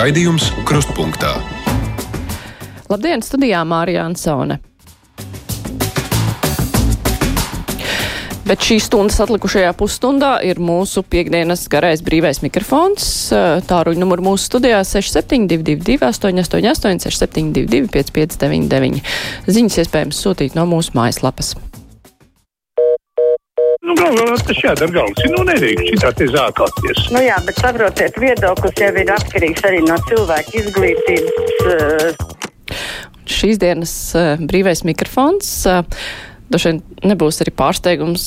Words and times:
Raidījums 0.00 0.46
Krustpunktā. 0.64 1.34
Labdien, 2.88 3.20
studijā 3.20 3.58
Mārija 3.68 4.06
Ansone. 4.08 4.56
Bet 8.48 8.64
šīs 8.64 8.86
stundas 8.88 9.20
atlikušajā 9.20 9.74
pusstundā 9.76 10.38
ir 10.48 10.56
mūsu 10.56 11.04
piekdienas 11.04 11.66
garais 11.68 12.00
brīvais 12.06 12.40
mikrofons. 12.40 13.04
Tāruņa 13.68 14.00
numuru 14.00 14.30
mūsu 14.30 14.48
studijā 14.48 14.80
6722, 14.88 16.00
888, 16.08 17.04
672, 17.04 17.90
559, 17.92 19.04
ziņas 19.52 19.82
iespējams 19.84 20.24
sūtīt 20.24 20.56
no 20.56 20.64
mūsu 20.70 20.96
mājaslapas. 20.96 21.58
Nu, 23.90 23.96
galvā 23.98 24.36
tas 24.46 24.58
jādara 24.62 24.92
galvas. 24.94 25.24
Nu, 25.32 25.42
nedrīkst 25.48 25.88
šitā 25.90 26.10
te 26.14 26.28
zākāties. 26.30 27.08
Nu 27.10 27.24
jā, 27.24 27.40
bet 27.42 27.58
saprotiet, 27.58 28.18
viedoklis 28.22 28.78
jau 28.78 28.90
ir 29.02 29.10
atkarīgs 29.16 29.66
arī 29.66 29.80
no 29.82 29.96
cilvēka 30.06 30.54
izglītības. 30.60 31.56
Uh... 31.66 32.76
Šīs 33.26 33.58
dienas 33.58 33.94
uh, 34.14 34.36
brīvais 34.38 34.84
mikrofons. 34.86 35.50
Uh, 35.66 35.82
Droši 36.50 36.66
vien 36.66 36.80
nebūs 37.12 37.36
arī 37.44 37.52
pārsteigums 37.54 38.24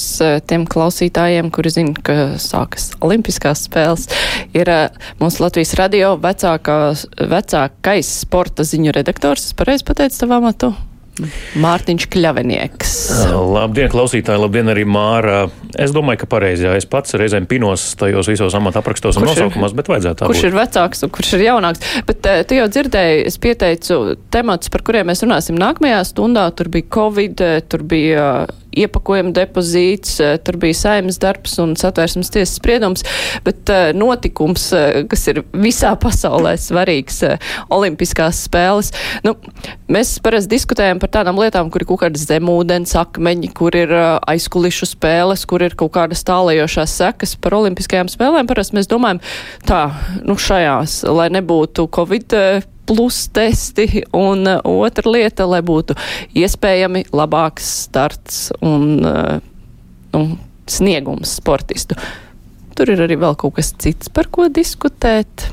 tiem 0.48 0.64
klausītājiem, 0.72 1.50
kuri 1.52 1.74
zina, 1.76 1.92
ka 2.08 2.14
sākas 2.40 2.94
Olimpiskās 3.04 3.66
spēles. 3.68 4.08
Ir 4.56 4.72
mūsu 5.20 5.44
Latvijas 5.44 5.76
radio 5.76 6.14
vecākā, 6.24 6.78
vecākais 7.20 8.16
sporta 8.24 8.64
ziņu 8.64 8.96
redaktors. 8.96 9.52
Es 9.52 9.60
pareizi 9.60 9.84
pateicu 9.92 10.24
tavu 10.24 10.40
amatu? 10.40 10.72
Mārtiņš 11.62 12.08
Kļavinieks. 12.10 12.94
Labdien, 13.34 13.90
klausītāji, 13.94 14.42
labdien 14.42 14.72
arī 14.74 14.86
Māra. 14.90 15.44
Es 15.78 15.94
domāju, 15.94 16.24
ka 16.24 16.30
pareizi, 16.32 16.66
jā, 16.66 16.74
es 16.80 16.88
pats 16.90 17.14
reizēm 17.20 17.46
pinos 17.50 17.84
tajos 18.00 18.32
visos 18.32 18.56
amata 18.58 18.82
aprakstos 18.82 19.20
un 19.22 19.28
nosaukumos, 19.30 19.76
bet 19.78 19.92
vajadzētu 19.94 20.24
tā 20.24 20.30
Kurš 20.32 20.42
būt. 20.42 20.50
ir 20.50 20.58
vecāks 20.58 21.06
un 21.06 21.14
kurš 21.14 21.36
ir 21.38 21.46
jaunāks? 21.48 21.86
Bet 22.10 22.26
tu 22.50 22.58
jau 22.58 22.66
dzirdēji, 22.72 23.22
es 23.30 23.38
pieteicu 23.42 24.00
temats, 24.34 24.74
par 24.74 24.86
kuriem 24.88 25.12
mēs 25.12 25.22
runāsim 25.26 25.60
nākamajā 25.62 26.02
stundā. 26.10 26.48
Tur 26.58 26.74
bija 26.74 26.90
Covid, 26.98 27.46
tur 27.70 27.86
bija 27.86 28.28
iepakojuma 28.78 29.34
depozīts, 29.36 30.18
tur 30.46 30.58
bija 30.62 30.78
saimnes 30.78 31.20
darbs 31.22 31.58
un 31.62 31.76
satvērsmes 31.80 32.32
tiesas 32.34 32.58
spriedums, 32.60 33.06
bet 33.46 33.70
notikums, 33.98 34.70
kas 35.12 35.28
ir 35.32 35.44
visā 35.54 35.94
pasaulē 36.00 36.56
svarīgs, 36.60 37.22
olimpiskās 37.74 38.44
spēles. 38.48 38.92
Nu, 39.26 39.36
mēs 39.92 40.16
parasti 40.24 40.56
diskutējam 40.56 41.02
par 41.02 41.14
tādām 41.14 41.40
lietām, 41.42 41.72
kur 41.74 41.84
ir 41.84 41.90
kaut 41.90 42.04
kādas 42.06 42.26
zemūdens 42.30 42.96
akmeņi, 43.00 43.54
kur 43.58 43.78
ir 43.78 43.94
aizkulišu 43.94 44.90
spēles, 44.94 45.46
kur 45.50 45.66
ir 45.66 45.78
kaut 45.80 45.94
kādas 45.96 46.26
tālējošās 46.28 46.98
sekas 47.04 47.38
par 47.40 47.60
olimpiskajām 47.62 48.12
spēlēm. 48.12 48.50
Parasti 48.50 48.80
mēs 48.80 48.92
domājam 48.92 49.24
tā, 49.68 49.86
nu 50.26 50.38
šajās, 50.40 51.04
lai 51.14 51.30
nebūtu 51.34 51.88
Covid 51.94 52.38
plus 52.90 53.28
testi, 53.34 54.04
un 54.14 54.48
uh, 54.48 54.60
otra 54.68 55.12
lieta, 55.12 55.48
lai 55.50 55.62
būtu 55.66 55.96
iespējami 56.38 57.06
labāks 57.16 57.70
starts 57.86 58.50
un 58.62 59.06
uh, 59.08 59.38
nu, 60.14 60.26
sniegums 60.70 61.38
sportistu. 61.40 61.98
Tur 62.74 62.90
ir 62.90 63.04
arī 63.06 63.20
vēl 63.22 63.38
kaut 63.40 63.60
kas 63.60 63.74
cits, 63.78 64.10
par 64.10 64.32
ko 64.34 64.50
diskutēt. 64.50 65.48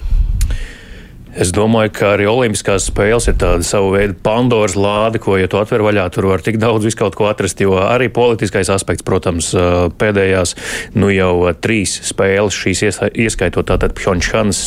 Es 1.31 1.53
domāju, 1.55 1.92
ka 1.95 2.09
arī 2.17 2.25
Olimpiskās 2.27 2.89
spēles 2.91 3.28
ir 3.31 3.36
tāda 3.39 3.62
sava 3.62 3.92
veida 3.95 4.17
Pandoras 4.19 4.75
lāde, 4.75 5.20
ko, 5.23 5.36
ja 5.39 5.47
tu 5.47 5.61
atver 5.61 5.84
vaļā, 5.86 6.09
tur 6.11 6.27
var 6.27 6.42
tik 6.42 6.56
daudz 6.59 6.89
visu 6.89 6.98
kaut 6.98 7.14
ko 7.14 7.28
atrast. 7.31 7.61
Jo 7.62 7.77
arī 7.84 8.09
politiskais 8.11 8.67
aspekts, 8.75 9.05
protams, 9.06 9.53
pēdējās 10.01 10.56
nu 10.98 11.12
jau 11.14 11.53
trīs 11.62 11.92
spēles, 12.08 12.56
šīs 12.56 12.83
ieskaitot 13.14 13.68
tātad 13.70 13.95
Pjončhans 13.95 14.64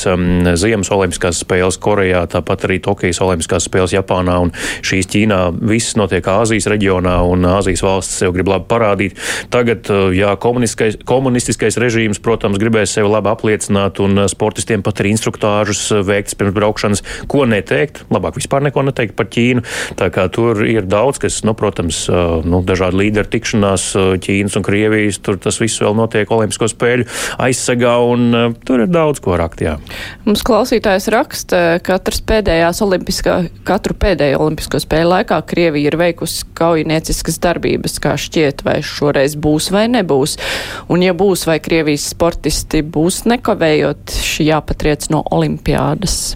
Ziemas 0.61 0.91
Olimpiskās 0.95 1.41
spēles 1.43 1.79
Korejā, 1.83 2.21
tāpat 2.31 2.63
arī 2.69 2.79
Tokijas 2.85 3.19
Olimpiskās 3.25 3.67
spēles 3.67 3.97
Japānā 3.97 4.37
un 4.45 4.55
šīs 4.55 5.11
Ķīnā. 5.11 5.41
Viss 5.67 5.97
notiek 5.99 6.31
Āzijas 6.31 6.69
reģionā 6.71 7.17
un 7.27 7.43
Āzijas 7.57 7.83
valsts 7.83 8.23
sev 8.23 8.31
grib 8.37 8.53
labi 8.53 8.69
parādīt. 8.71 9.19
Tagad, 9.51 9.91
jā, 10.15 10.31
komunistiskais, 10.39 10.95
komunistiskais 11.11 11.81
režīms, 11.83 12.23
protams, 12.23 12.61
gribēs 12.63 12.95
sevi 12.95 13.11
labi 13.11 13.33
apliecināt 13.35 13.99
un 13.99 14.23
sportistiem 14.31 14.85
pat 14.85 15.03
ir 15.03 15.11
instruktāžus 15.11 15.89
veikts 16.07 16.39
pirms 16.39 16.52
braukšanas, 16.55 17.03
ko 17.31 17.45
neteikt. 17.49 18.03
Labāk 18.13 18.37
vispār 18.39 18.65
neko 18.67 18.85
neteikt 18.89 19.15
par 19.19 19.29
Ķīnu. 19.33 19.63
Tā 19.99 20.09
kā 20.13 20.27
tur 20.33 20.63
ir 20.67 20.87
daudz, 20.89 21.21
kas, 21.23 21.41
nu, 21.47 21.55
protams, 21.57 22.05
nu, 22.43 22.61
dažādi 22.67 23.05
līderu 23.05 23.31
tikšanās 23.31 23.89
Ķīnas 24.23 24.59
un 24.59 24.67
Krievijas, 24.67 25.21
tur 25.23 25.39
tas 25.41 25.59
viss 25.63 25.81
vēl 25.83 25.95
notiek 25.97 26.31
Olimpisko 26.33 26.69
spēļu 26.71 27.07
aizsegā, 27.43 27.95
un 28.03 28.55
tur 28.67 28.85
ir 28.85 28.91
daudz 28.91 29.23
ko 29.23 29.37
rakt. 29.39 29.63
Jā. 29.63 29.77
Mums 30.27 30.43
klausītājs 30.45 31.09
raksta, 31.13 31.63
ka 31.83 31.93
katras 31.93 32.23
pēdējās 32.25 32.81
olimpiskā, 32.83 33.35
katru 33.67 33.95
pēdējo 33.99 34.41
olimpisko 34.41 34.81
spēļu 34.81 35.11
laikā 35.11 35.37
Krievija 35.49 35.91
ir 35.91 35.97
veikusi 36.01 36.47
kaujinieciskas 36.57 37.37
darbības, 37.43 37.99
kā 38.01 38.15
šķiet, 38.19 38.65
vai 38.65 38.79
šoreiz 38.85 39.37
būs 39.37 39.69
vai 39.73 39.85
nebūs. 39.93 40.37
Un 40.93 41.05
ja 41.05 41.13
būs, 41.17 41.45
vai 41.49 41.59
Krievijas 41.63 42.09
sportisti 42.15 42.81
būs 42.83 43.23
nekavējot 43.29 44.17
šī 44.33 44.49
jāpatriec 44.49 45.11
no 45.13 45.21
olimpiādas. 45.37 46.33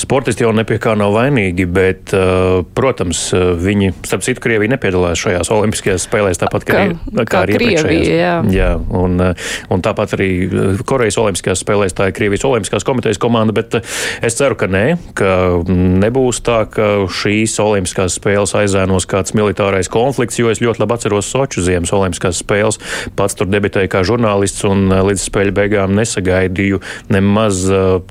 Sportisti 0.00 0.44
jau 0.44 0.52
nepie 0.56 0.78
kā 0.82 0.94
nav 0.98 1.14
vainīgi, 1.14 1.66
bet, 1.70 2.14
uh, 2.16 2.62
protams, 2.76 3.26
viņi, 3.34 3.92
starp 4.04 4.24
citu, 4.26 4.42
Krievija 4.44 4.74
nepiedalās 4.74 5.20
šajās 5.22 5.50
Olimpiskajās 5.54 6.06
spēlēs, 6.08 6.40
tāpat 6.42 6.66
kā, 6.68 6.82
kā, 6.92 7.26
kā 7.30 7.42
arī 7.46 7.58
Krievija. 7.58 8.14
Jā. 8.14 8.34
jā 8.52 8.70
un, 8.76 9.20
un 9.22 9.84
tāpat 9.84 10.16
arī 10.18 10.28
Korejas 10.86 11.18
Olimpiskajās 11.22 11.62
spēlēs 11.64 11.96
tā 11.96 12.10
ir 12.10 12.16
Krievijas 12.16 12.46
Olimpiskās 12.48 12.86
komitejas 12.86 13.20
komanda, 13.22 13.54
bet 13.56 13.78
es 14.24 14.38
ceru, 14.38 14.58
ka 14.58 14.68
nē, 14.70 14.84
ka 15.18 15.30
nebūs 16.04 16.42
tā, 16.44 16.64
ka 16.70 16.90
šīs 17.10 17.56
Olimpiskās 17.62 18.18
spēles 18.18 18.54
aizēnos 18.58 19.08
kāds 19.10 19.34
militārais 19.36 19.90
konflikts, 19.92 20.40
jo 20.40 20.52
es 20.52 20.62
ļoti 20.64 20.82
labi 20.84 20.98
atceros 20.98 21.30
Soču 21.30 21.64
ziemas 21.64 21.92
Olimpiskās 21.94 22.42
spēles. 22.42 22.80
Pats 23.16 23.38
tur 23.38 23.48
debitēju 23.50 23.90
kā 23.92 24.04
žurnālists 24.06 24.66
un 24.68 24.88
līdz 24.92 25.24
spēļu 25.28 25.54
beigām 25.56 25.94
nesagaidīju 25.98 26.80
nemaz 27.14 27.64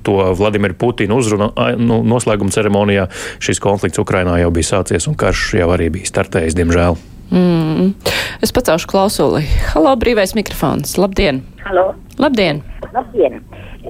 to 0.05 0.17
Vladimiru 0.37 0.77
Putinu 0.79 1.19
uzrunu 1.33 1.51
nu, 1.81 2.01
noslēguma 2.07 2.53
ceremonijā 2.53 3.07
šis 3.43 3.61
konflikts 3.63 4.01
Ukrainā 4.01 4.37
jau 4.41 4.51
bija 4.53 4.77
sācies 4.77 5.07
un 5.09 5.17
karš 5.19 5.53
jau 5.59 5.71
arī 5.73 5.89
bija 5.93 6.09
startējis, 6.11 6.57
diemžēl. 6.59 6.97
Mm. 7.33 7.93
Es 8.45 8.53
pacaušu 8.53 8.89
klausuli. 8.91 9.43
Halo, 9.73 9.95
brīvais 9.97 10.35
mikrofons. 10.37 10.97
Labdien! 11.01 11.41
Halo! 11.65 11.93
Labdien! 12.21 12.61
Labdien! 12.93 13.41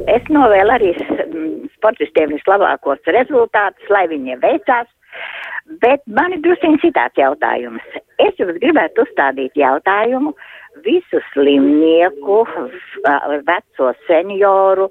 Es 0.09 0.25
novēlu 0.31 0.73
arī 0.73 0.91
sportistiem 1.75 2.31
vislabākos 2.33 3.03
rezultātus, 3.13 3.89
lai 3.91 4.05
viņiem 4.11 4.39
veicās. 4.43 4.87
Bet 5.83 6.03
man 6.07 6.35
ir 6.35 6.41
druskuļi 6.43 6.81
citāds 6.83 7.19
jautājums. 7.19 7.83
Es 8.21 8.39
jums 8.39 8.59
gribētu 8.61 9.03
uzstādīt 9.05 9.55
jautājumu 9.59 10.33
visu 10.83 11.21
slimnieku, 11.31 12.43
veco 13.47 13.91
senioru 14.07 14.89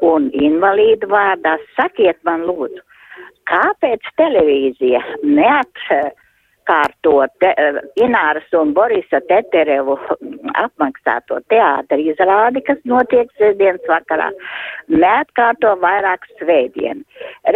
un 0.00 0.30
invalīdu 0.32 1.08
vārdā. 1.12 1.56
Sakiet 1.76 2.18
man 2.24 2.44
lūdzu, 2.48 2.82
kāpēc 3.50 4.08
televīzija 4.20 5.02
neatkārto 5.24 7.14
te, 7.42 7.52
Ināras 8.00 8.48
un 8.58 8.72
Borisa 8.76 9.20
Teterevu 9.28 9.98
apmaksāto 10.64 11.40
teātri 11.52 12.10
izrādi, 12.12 12.64
kas 12.66 12.80
notiek 12.88 13.30
sēdienas 13.40 13.84
vakarā, 13.90 14.30
neatkārto 14.88 15.76
vairāk 15.84 16.26
svētdien. 16.40 17.04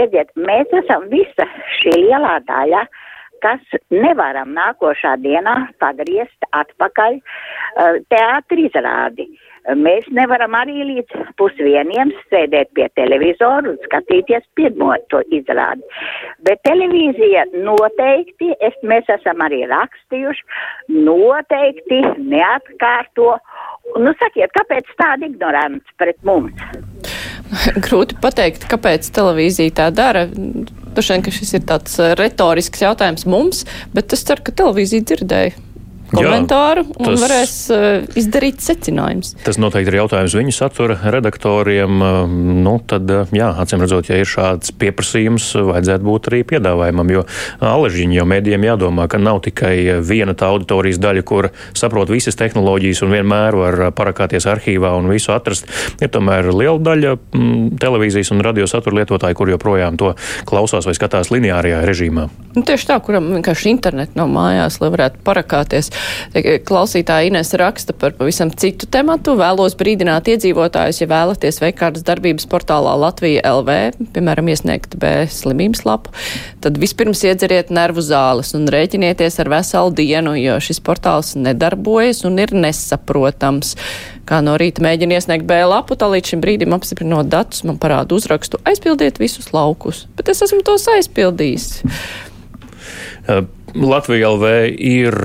Redziet, 0.00 0.32
mēs 0.36 0.72
esam 0.84 1.08
visa 1.12 1.48
šī 1.80 1.98
lielā 2.08 2.38
daļa 2.48 2.86
kas 3.46 3.80
nevaram 3.94 4.54
nākošā 4.56 5.16
dienā 5.22 5.56
pagriezt 5.82 6.48
atpakaļ 6.50 7.21
uh, 7.21 8.00
teātri 8.10 8.66
izrādi. 8.66 9.30
Mēs 9.74 10.06
nevaram 10.15 10.54
arī 10.54 10.84
līdz 10.86 11.24
pusvieniem 11.41 12.12
sēdēt 12.30 12.71
pie 12.78 12.86
televizoru 12.94 13.72
un 13.72 13.80
skatīties 13.82 14.44
pirmo 14.59 14.92
to 15.10 15.24
izrādi. 15.34 15.82
Bet 16.47 16.62
televīzija 16.68 17.48
noteikti, 17.66 18.53
es, 18.62 18.78
mēs 18.86 19.10
esam 19.16 19.42
arī 19.42 19.65
rakstījuši, 19.66 20.47
noteikti 21.09 21.98
neatkārto. 22.30 23.34
Nu, 23.98 24.15
sakiet, 24.22 24.54
kāpēc 24.54 24.94
tāda 25.03 25.26
ignorants 25.26 25.98
pret 25.98 26.18
mums? 26.26 26.62
Grūti 27.88 28.18
pateikt, 28.22 28.71
kāpēc 28.71 29.10
televīzija 29.18 29.78
tā 29.82 29.91
dara. 29.94 30.28
Droši 30.97 31.13
vien, 31.13 31.25
ka 31.27 31.33
šis 31.37 31.51
ir 31.59 31.65
tāds 31.69 31.98
retorisks 32.16 32.81
jautājums 32.81 33.27
mums, 33.28 33.66
bet 33.93 34.16
es 34.16 34.25
ceru, 34.25 34.47
ka 34.47 34.54
televīzija 34.57 35.04
dzirdēja 35.13 35.66
komentāru 36.12 36.84
Jā, 36.86 36.97
un 37.00 37.08
tas... 37.10 37.22
varēs 37.24 37.54
uh, 37.74 38.18
izdarīt 38.18 38.62
secinājumus. 38.64 39.34
Tas 39.47 39.58
noteikti 39.60 39.92
ir 39.92 39.98
jautājums 40.00 40.36
viņu 40.38 40.54
satura 40.54 40.98
redaktoriem. 41.16 41.98
Uh, 42.03 42.36
nu, 42.66 42.76
tad, 42.86 43.10
uh, 43.10 43.34
jā, 43.34 43.50
acīm 43.62 43.82
redzot, 43.84 44.10
ja 44.10 44.20
ir 44.20 44.30
šāds 44.30 44.74
pieprasījums, 44.78 45.48
vajadzētu 45.70 46.06
būt 46.06 46.30
arī 46.30 46.42
piedāvājumam, 46.53 47.12
jo 47.14 47.24
aležiņi 47.64 48.20
jau 48.20 48.26
mēdījiem 48.30 48.68
jādomā, 48.68 49.08
ka 49.10 49.20
nav 49.22 49.42
tikai 49.47 49.74
viena 50.04 50.36
tā 50.38 50.50
auditorijas 50.53 51.00
daļa, 51.03 51.24
kur 51.26 51.50
saprot 51.76 52.10
visas 52.12 52.38
tehnoloģijas 52.38 53.02
un 53.06 53.14
vienmēr 53.16 53.59
var 53.59 53.78
parakāties 53.97 54.48
arhīvā 54.50 54.92
un 54.98 55.10
visu 55.10 55.34
atrast. 55.34 55.68
Ir 56.02 56.12
tomēr 56.14 56.50
liela 56.52 56.78
daļa 56.82 57.14
m, 57.16 57.20
mm, 57.41 57.68
televīzijas 57.82 58.32
un 58.34 58.44
radio 58.47 58.68
satura 58.70 59.00
lietotāju, 59.00 59.38
kur 59.38 59.52
joprojām 59.52 59.98
to 60.00 60.12
klausās 60.48 60.86
vai 60.88 60.94
skatās 60.97 61.32
lineārajā 61.34 61.82
režīmā. 61.88 62.28
Nu, 62.56 62.64
tieši 62.66 62.88
tā, 62.88 62.98
kuram 63.04 63.28
vienkārši 63.34 63.70
internetu 63.72 64.16
nav 64.20 64.30
mājās, 64.32 64.78
lai 64.80 64.91
varētu 64.94 65.20
parakāties. 65.26 65.91
Klausītāja 66.66 67.31
Ines 67.31 67.53
raksta 67.59 67.95
par 67.97 68.15
pavisam 68.19 68.51
citu 68.51 68.89
tematu. 68.91 69.37
Vēlos 69.39 69.77
brīdināt 69.78 70.28
iedzīvotājus, 70.33 71.01
ja 71.03 71.09
vēlaties 71.10 71.60
veikt 71.63 71.81
kādas 71.81 72.07
darbības 72.07 72.48
portālā 72.51 72.95
Latvija 73.01 73.45
LV, 73.51 73.77
piemēram, 74.16 74.51
iesniegt 74.53 74.98
B 75.01 75.13
slimības 75.33 75.84
lapu, 75.89 76.13
tad 76.65 76.81
vispirms 76.83 77.25
iedzeriet 77.27 77.72
nervu 77.75 78.04
zāles 78.04 78.54
un 78.59 78.69
rēķinieties 78.72 79.41
ar 79.43 79.53
veselu 79.57 79.95
dienu, 79.97 80.37
jo 80.41 80.59
šis 80.63 80.83
portāls 80.84 81.34
nedarbojas 81.39 82.25
un 82.28 82.41
ir 82.43 82.54
nesaprotams. 82.57 83.77
Kā 84.27 84.41
no 84.43 84.57
rīta 84.59 84.83
mēģina 84.83 85.21
iesniegt 85.21 85.47
B 85.47 85.60
lapu, 85.69 85.95
tā 85.98 86.09
līdz 86.10 86.33
šim 86.33 86.43
brīdim 86.43 86.75
apstiprinot 86.75 87.31
datus, 87.31 87.63
man 87.69 87.78
parāda 87.83 88.16
uzrakstu, 88.16 88.59
aizpildiet 88.66 89.21
visus 89.22 89.53
laukus. 89.54 90.07
Bet 90.19 90.33
es 90.33 90.43
esmu 90.47 90.65
tos 90.66 90.89
aizpildījis. 90.97 91.69
Latvija 93.76 94.30
LV 94.32 94.52
ir 94.76 95.16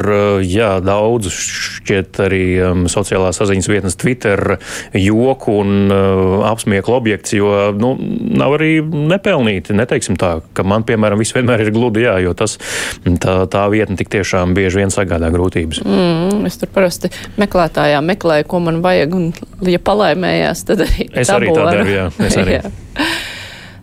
jā, 0.45 0.71
daudz 0.83 1.29
šķiet 1.31 2.19
arī 2.25 2.43
um, 2.65 2.83
sociālās 2.91 3.39
saziņas 3.39 3.69
vietnes 3.71 3.97
Twitter 3.99 4.57
joku 4.97 5.55
un 5.61 5.91
uh, 5.91 6.43
apsmieklu 6.49 6.95
objekts, 6.97 7.35
jo 7.37 7.71
nu, 7.77 7.93
nav 8.35 8.57
arī 8.57 8.73
nepelnīti. 8.83 9.75
Neteiksim 9.77 10.19
tā, 10.19 10.33
ka 10.57 10.65
man, 10.67 10.85
piemēram, 10.87 11.21
viss 11.21 11.35
vienmēr 11.35 11.65
ir 11.65 11.73
gludi, 11.75 12.05
jā, 12.05 12.17
jo 12.25 12.35
tas, 12.37 12.57
tā, 13.23 13.37
tā 13.51 13.65
vietne 13.73 13.99
tik 13.99 14.11
tiešām 14.13 14.55
bieži 14.57 14.81
vien 14.81 14.93
sagādā 14.93 15.31
grūtības. 15.33 15.83
Mm, 15.87 16.45
es 16.49 16.59
tur 16.61 16.71
parasti 16.73 17.11
meklētājā 17.41 18.01
meklēju, 18.05 18.49
ko 18.51 18.63
man 18.63 18.81
vajag, 18.85 19.17
un, 19.17 19.29
ja 19.67 19.81
palaimējās, 19.81 20.65
tad 20.69 20.85
arī. 20.87 21.11
Es 21.23 21.31
arī 21.33 21.53
tā 21.55 21.67
daru, 21.71 21.91
jā. 21.91 22.07
Es 22.27 22.39
arī. 22.41 22.57
jā. 22.59 22.73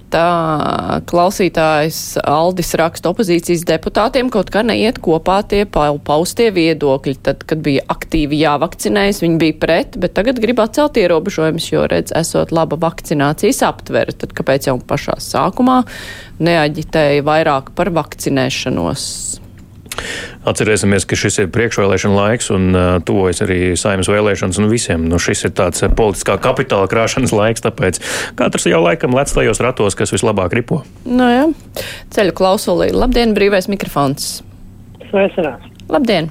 Tā 0.09 1.01
klausītājs 1.09 1.99
Aldis 2.25 2.71
raksta 2.81 3.11
opozīcijas 3.13 3.67
deputātiem 3.69 4.31
kaut 4.33 4.49
kā 4.55 4.63
neiet 4.65 5.01
kopā 5.05 5.43
tie 5.49 5.67
paustie 5.69 6.49
viedokļi. 6.57 7.17
Tad, 7.27 7.45
kad 7.49 7.61
bija 7.65 7.85
aktīvi 7.93 8.39
jāvakcinējas, 8.41 9.21
viņi 9.25 9.41
bija 9.43 9.59
pret, 9.61 9.99
bet 10.01 10.17
tagad 10.17 10.41
grib 10.41 10.63
atcelt 10.65 10.97
ierobežojumus, 11.01 11.67
jo 11.75 11.85
redz, 11.91 12.15
esot 12.17 12.55
laba 12.57 12.79
vakcinācijas 12.81 13.61
aptvere. 13.69 14.17
Tad 14.17 14.33
kāpēc 14.39 14.71
jau 14.71 14.79
pašā 14.89 15.19
sākumā 15.21 15.83
neaģitēja 16.41 17.29
vairāk 17.29 17.75
par 17.77 17.93
vakcinēšanos? 18.01 19.05
Atcerēsimies, 20.49 21.07
ka 21.09 21.19
šis 21.19 21.41
ir 21.43 21.51
priekšvēlēšana 21.55 22.17
laiks 22.17 22.51
un 22.55 22.69
uh, 22.73 22.89
tuvojas 23.05 23.43
arī 23.45 23.61
saimnes 23.79 24.11
vēlēšanas 24.11 24.61
un 24.63 24.71
visiem. 24.71 25.07
Nu, 25.11 25.21
šis 25.23 25.47
ir 25.49 25.55
tāds 25.59 25.85
politiskā 25.99 26.39
kapitāla 26.43 26.89
krāšanas 26.91 27.35
laiks, 27.41 27.65
tāpēc 27.67 28.01
katrs 28.39 28.69
jau 28.71 28.83
laikam 28.85 29.17
lec 29.19 29.33
tajos 29.35 29.63
ratos, 29.65 29.99
kas 29.99 30.15
vislabāk 30.15 30.57
ripo. 30.57 30.83
Nu, 31.05 31.29
jā. 31.29 31.47
Ceļu 32.15 32.37
klausulī. 32.39 32.93
Labdien, 32.97 33.37
brīvais 33.37 33.71
mikrofons. 33.71 34.39
Sveicinās. 35.09 35.65
Labdien. 35.89 36.31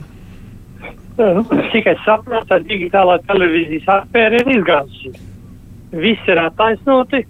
Cik 1.17 1.87
es 1.89 2.01
saprotu, 2.05 2.45
tad 2.51 2.67
digitālā 2.69 3.17
televīzijas 3.25 3.87
atpēra 4.03 4.37
ir 4.43 4.51
izgāzusi. 4.59 5.15
Viss 5.97 6.29
ir 6.29 6.37
attaisnoti, 6.37 7.23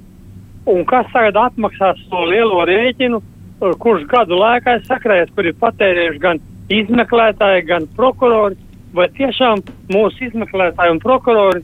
un 0.68 0.84
kas 0.90 1.08
tagad 1.14 1.38
atmaksās 1.40 2.02
to 2.12 2.24
lielo 2.28 2.66
rēķinu, 2.68 3.22
kurš 3.60 4.06
gadu 4.12 4.38
laikā 4.38 4.78
ir 4.78 4.86
sakrājies, 4.88 5.32
kur 5.36 5.48
ir 5.50 5.58
patērējuši 5.62 6.22
gan 6.24 6.42
izmeklētāji, 6.74 7.66
gan 7.70 7.88
prokurori, 7.98 8.58
vai 8.94 9.08
tiešām 9.18 9.64
mūsu 9.94 10.28
izmeklētāji 10.30 10.94
un 10.96 11.02
prokurori 11.04 11.64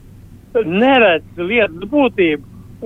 neredz 0.65 1.25
lietas 1.37 1.89
būtību 1.91 2.43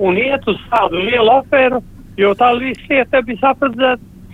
un 0.08 0.18
iet 0.18 0.46
uz 0.48 0.60
tādu 0.70 1.02
lielu 1.02 1.30
aferu, 1.40 1.82
jo 2.18 2.34
tā 2.38 2.52
lieta 2.56 3.22
bija 3.26 3.52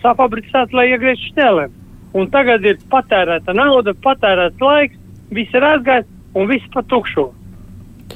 safabricēta, 0.02 0.76
lai 0.76 0.90
iegriežtu 0.92 1.32
šķēlēm. 1.32 1.80
Un 2.14 2.28
tagad 2.30 2.66
ir 2.68 2.78
patērēta 2.92 3.54
nauda, 3.56 3.94
patērēts 4.04 4.60
laiks, 4.62 5.00
viss 5.34 5.56
ir 5.56 5.64
aizgājis 5.66 6.10
un 6.38 6.50
viss 6.50 6.68
pa 6.74 6.84
tukšo. 6.86 7.30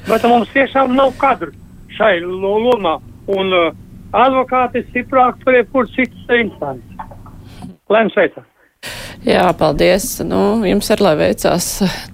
Bet 0.06 0.26
mums 0.28 0.52
tiešām 0.54 0.94
nav 0.94 1.14
kadru 1.18 1.50
šai 1.96 2.18
lomā. 2.22 2.98
Un 3.28 3.52
uh, 3.52 3.72
advokāti 4.12 4.82
ir 4.82 4.86
stiprāki 4.90 5.44
par 5.44 5.58
jebkuru 5.58 5.90
citu 5.94 6.38
instanci. 6.38 7.08
Lēms 7.88 8.16
veicās. 8.16 8.46
Jā, 9.26 9.48
paldies. 9.58 10.06
Nu, 10.26 10.60
jums 10.68 10.88
ir 10.94 11.02
lai 11.02 11.16
veicās. 11.18 11.68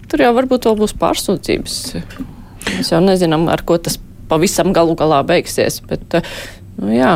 Tur 0.08 0.24
jau 0.24 0.32
varbūt 0.38 0.68
vēl 0.68 0.78
būs 0.80 0.96
pārsūdzības. 1.00 1.78
Mēs 2.70 2.92
jau 2.94 3.00
nezinām, 3.04 3.46
ar 3.52 3.62
ko 3.66 3.76
tas 3.76 3.98
pavisam 4.30 4.72
galu 4.76 4.96
galā 4.98 5.20
beigsies. 5.26 5.80
Bet, 5.84 6.18
nu, 6.80 6.90
jā, 6.94 7.14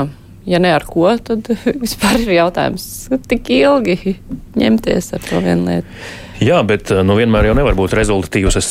ja 0.48 0.62
ne 0.62 0.72
ar 0.76 0.84
ko, 0.88 1.08
tad 1.24 1.48
vispār 1.84 2.20
ir 2.24 2.34
jautājums, 2.36 3.08
tik 3.30 3.50
ilgi 3.56 4.18
ņemties 4.58 5.14
ar 5.16 5.28
to 5.28 5.44
vienu 5.44 5.70
lietu. 5.70 6.00
Jā, 6.38 6.60
bet 6.62 6.92
eh, 6.94 7.00
nu, 7.02 7.16
vienmēr 7.18 7.48
jau 7.48 7.54
nevar 7.58 7.74
būt 7.78 7.94
rezultatīvs. 7.98 8.56
Es 8.60 8.68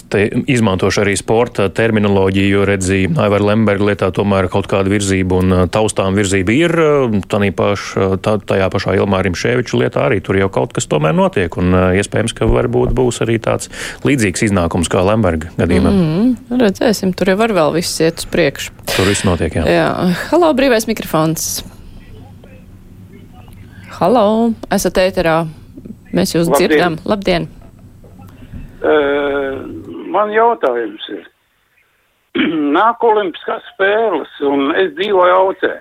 izmantošu 0.47 1.01
arī 1.03 1.17
sporta 1.19 1.67
terminoloģiju, 1.73 2.51
jo 2.55 2.65
redzīju, 2.67 3.11
Aivar 3.19 3.43
Lemberga 3.43 3.89
lietā 3.89 4.09
tomēr 4.15 4.47
kaut 4.51 4.69
kāda 4.71 4.91
virzība 4.91 5.41
un 5.41 5.55
eh, 5.55 5.63
taustām 5.71 6.15
virzība 6.17 6.55
ir. 6.55 6.75
Eh, 6.79 7.17
Tanī 7.27 7.51
paš, 7.55 7.89
tā, 8.23 8.37
tajā 8.39 8.69
pašā 8.71 8.95
Ilmārim 9.01 9.35
Ševiču 9.37 9.81
lietā 9.81 10.05
arī 10.07 10.21
tur 10.23 10.39
jau 10.39 10.47
kaut 10.53 10.75
kas 10.77 10.87
tomēr 10.87 11.15
notiek. 11.17 11.59
Un 11.59 11.75
iespējams, 11.99 12.35
ka 12.37 12.47
varbūt 12.47 12.95
būs 12.95 13.19
arī 13.25 13.35
tāds 13.43 13.71
līdzīgs 14.07 14.47
iznākums 14.47 14.91
kā 14.91 15.03
Lemberga 15.03 15.51
gadījumā. 15.59 15.91
Mm 15.91 16.07
-hmm. 16.07 16.61
Redzēsim, 16.63 17.13
tur 17.13 17.33
jau 17.33 17.37
var 17.37 17.51
vēl 17.51 17.75
viss 17.75 17.99
iet 17.99 18.23
uz 18.23 18.31
priekšu. 18.31 18.71
Tur 18.95 19.11
viss 19.11 19.27
notiek, 19.27 19.55
jā. 19.55 19.67
jā. 19.67 20.15
Halo, 20.31 20.53
brīvais 20.53 20.87
mikrofons. 20.87 21.63
Halo, 23.99 24.53
esat 24.71 24.97
ēterā. 24.97 25.47
Mēs 26.13 26.35
jūs 26.35 26.47
Labdien. 26.47 26.69
dzirdam. 26.69 26.99
Labdien! 27.05 27.56
Man 28.87 30.31
jautājums 30.31 31.07
ir, 31.11 31.25
nāk 32.77 33.03
olimpiskās 33.03 33.65
spēles 33.73 34.31
un 34.45 34.71
es 34.77 34.93
dzīvoju 34.99 35.37
Aucē. 35.41 35.73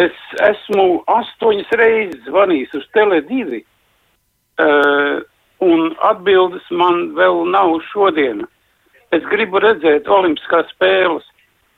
Es 0.00 0.16
esmu 0.42 1.04
astoņas 1.06 1.70
reizes 1.78 2.24
zvanījis 2.26 2.74
uz 2.80 2.86
Tele2 2.96 3.60
uh, 3.60 5.22
un 5.62 5.94
atbildes 6.10 6.66
man 6.74 7.12
vēl 7.14 7.44
nav 7.54 7.76
šodien. 7.92 8.42
Es 9.14 9.22
gribu 9.30 9.62
redzēt 9.62 10.10
olimpiskās 10.10 10.66
spēles, 10.74 11.26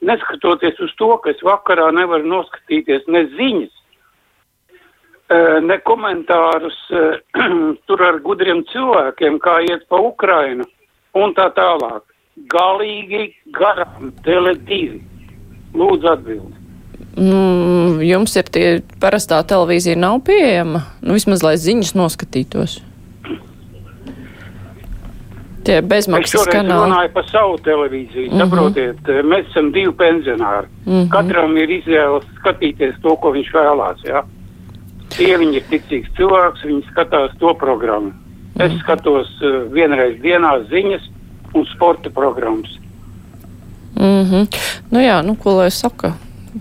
neskatoties 0.00 0.80
uz 0.80 0.94
to, 0.96 1.10
ka 1.20 1.34
es 1.34 1.42
vakarā 1.44 1.90
nevaru 1.92 2.24
noskatīties 2.30 3.04
ne 3.12 3.26
ziņas, 3.36 3.75
ne 5.62 5.78
komentārus 5.85 6.76
tur 7.87 8.02
ar 8.02 8.21
gudriem 8.23 8.62
cilvēkiem, 8.73 9.40
kā 9.42 9.59
iet 9.66 9.88
pa 9.88 10.00
Ukrainu 10.02 10.64
un 11.16 11.35
tā 11.35 11.49
tālāk. 11.56 12.04
Galīgi 12.52 13.30
garām 13.56 14.12
Tele2. 14.26 15.00
Lūdzu 15.76 16.09
atbildi. 16.12 16.66
Nu, 17.16 18.02
jums 18.04 18.35
ir 18.37 18.49
tie 18.52 18.66
parastā 19.00 19.38
televīzija 19.49 19.97
nav 19.97 20.21
pieejama, 20.26 20.83
nu 21.00 21.16
vismaz 21.16 21.40
lai 21.45 21.54
ziņas 21.61 21.95
noskatītos. 21.97 22.76
Tie 25.66 25.80
bezmaksas 25.83 26.45
kanāli. 26.47 26.76
Es 26.76 26.85
runāju 26.85 27.12
par 27.16 27.26
savu 27.30 27.56
televīziju, 27.64 28.28
mm 28.28 28.35
-hmm. 28.35 28.45
saprotiet, 28.45 29.09
mēs 29.33 29.49
esam 29.50 29.73
divi 29.73 29.92
pensionāri. 29.92 30.68
Mm 30.85 30.92
-hmm. 30.92 31.09
Katram 31.11 31.56
ir 31.56 31.71
izvēle 31.71 32.21
skatīties 32.37 33.00
to, 33.02 33.16
ko 33.16 33.33
viņš 33.33 33.50
vēlās, 33.52 34.04
jā. 34.04 34.21
Ja? 34.21 34.25
Sieviņa 35.16 35.61
ir 35.61 35.68
ticīgs 35.70 36.12
cilvēks, 36.18 36.64
viņa 36.68 36.90
skatās 36.90 37.37
to 37.40 37.54
programmu. 37.56 38.12
Es 38.56 38.73
mm. 38.73 38.80
skatos 38.82 39.30
uh, 39.42 39.62
vienreiz 39.73 40.18
dienā 40.23 40.52
ziņas 40.70 41.08
un 41.56 41.66
sporta 41.73 42.11
programmas. 42.11 42.78
Mm 43.96 44.25
-hmm. 44.25 44.46
Nu 44.90 45.00
jā, 45.00 45.23
nu 45.23 45.35
ko 45.35 45.56
lai 45.56 45.70
saka? 45.70 46.12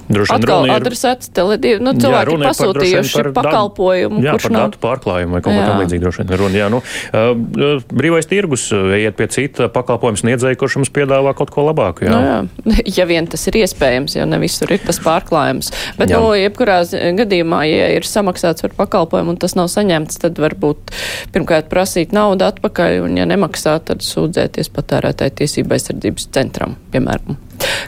Droši 0.10 0.34
Atkal 0.36 0.66
ir- 0.68 0.74
adresēts 0.76 1.30
teledivi, 1.34 1.80
nu, 1.82 1.94
Jā, 1.94 2.00
cilvēki 2.06 2.26
runa 2.30 2.44
ir 2.44 2.46
par- 2.46 2.56
pasūtījuši 2.56 3.14
par 3.16 3.24
datu- 3.30 3.36
pakalpojumu, 3.40 4.22
Jā, 4.24 4.34
par 4.42 4.52
nav. 4.52 4.62
datu 4.72 4.80
pārklājumu 4.84 5.32
vai 5.38 5.42
kaut 5.42 5.54
ko 5.54 5.60
Jā. 5.60 5.68
tamlīdzīgu 5.72 6.02
droši 6.06 6.26
vien 6.26 6.38
runa. 6.40 6.56
Jā, 6.60 6.70
nu, 6.70 6.78
uh, 6.78 7.82
brīvais 7.90 8.28
tirgus, 8.28 8.66
ejiet 8.72 9.16
pie 9.16 9.28
cita 9.28 9.70
pakalpojuma 9.70 10.18
sniedzēja, 10.20 10.56
kurš 10.60 10.78
jums 10.80 10.90
piedāvā 10.92 11.34
kaut 11.36 11.50
ko 11.52 11.66
labāku. 11.70 12.06
Jā. 12.06 12.12
Nu, 12.12 12.20
jā. 12.22 12.84
Ja 12.98 13.06
vien 13.06 13.28
tas 13.28 13.46
ir 13.48 13.54
iespējams, 13.64 14.16
jo 14.20 14.26
ne 14.26 14.38
visur 14.40 14.72
ir 14.72 14.80
tas 14.80 15.00
pārklājums. 15.00 15.72
Bet, 15.98 16.10
Jā. 16.10 16.20
nu, 16.20 16.32
jebkurā 16.38 16.82
gadījumā, 17.18 17.64
ja 17.70 17.88
ir 17.96 18.02
samaksāts 18.08 18.62
par 18.62 18.72
pakalpojumu 18.86 19.30
un 19.36 19.38
tas 19.38 19.56
nav 19.56 19.68
saņemts, 19.68 20.20
tad 20.20 20.36
varbūt 20.36 20.94
pirmkārt 21.34 21.68
prasīt 21.70 22.12
naudu 22.16 22.46
atpakaļ, 22.46 23.04
un 23.06 23.18
ja 23.18 23.26
nemaksā, 23.26 23.80
tad 23.84 24.00
sūdzēties 24.06 24.70
patērētāju 24.76 25.32
tiesību 25.42 25.76
aizsardzības 25.76 26.28
centram, 26.32 26.76
piemēram. 26.92 27.38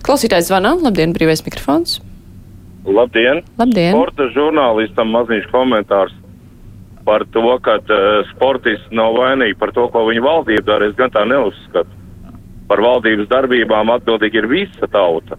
Klausītājs 0.06 0.52
zvanā, 0.52 0.76
labdien, 0.82 1.16
brīvais 1.16 1.44
mikrofons. 1.46 2.00
Labdien! 2.88 3.42
Labdien! 3.60 3.92
Sporta 3.92 4.30
žurnālistam 4.32 5.12
maziņš 5.12 5.50
komentārs 5.52 6.16
par 7.08 7.24
to, 7.32 7.44
ka 7.64 7.78
uh, 7.80 8.22
sportisti 8.34 8.96
nav 8.96 9.16
vainīgi 9.16 9.56
par 9.60 9.72
to, 9.76 9.88
ko 9.92 10.06
viņa 10.10 10.24
valdība 10.24 10.66
dara. 10.68 10.88
Es 10.90 10.96
gan 11.00 11.12
tā 11.12 11.24
neuzskatu. 11.28 11.92
Par 12.68 12.84
valdības 12.84 13.30
darbībām 13.32 13.92
atbildīgi 13.94 14.42
ir 14.42 14.48
visa 14.52 14.90
tauta. 14.92 15.38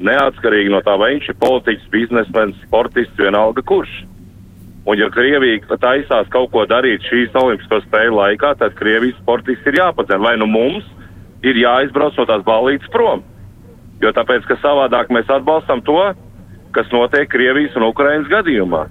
Neatkarīgi 0.00 0.72
no 0.72 0.80
tā, 0.84 0.94
vai 0.96 1.14
viņš 1.14 1.26
ir 1.28 1.36
politiķis, 1.42 1.90
biznesmenis, 1.92 2.62
sportists, 2.64 3.18
vienalga 3.20 3.64
kurš. 3.68 3.92
Un 4.88 4.96
ja 4.96 5.10
Krievija 5.12 5.76
taisās 5.76 6.30
kaut 6.32 6.48
ko 6.54 6.64
darīt 6.68 7.04
šīs 7.04 7.36
olimpisko 7.36 7.82
spēļu 7.84 8.16
laikā, 8.16 8.54
tad 8.62 8.76
Krievijas 8.78 9.20
sportists 9.20 9.68
ir 9.68 9.76
jāpadzena. 9.82 10.24
Vai 10.24 10.38
nu 10.40 10.48
mums 10.48 10.88
ir 11.44 11.60
jāizbrauc 11.60 12.16
no 12.16 12.24
tās 12.28 12.46
balītas 12.48 12.88
prom? 12.92 13.20
Jo 14.00 14.12
tāpēc, 14.16 14.46
ka 14.48 14.56
savādāk 14.62 15.10
mēs 15.12 15.28
atbalstam 15.32 15.82
to, 15.84 15.98
kas 16.76 16.88
notiek 16.94 17.28
Krievijas 17.28 17.76
un 17.76 17.88
Ukrainas 17.90 18.30
gadījumā. 18.30 18.86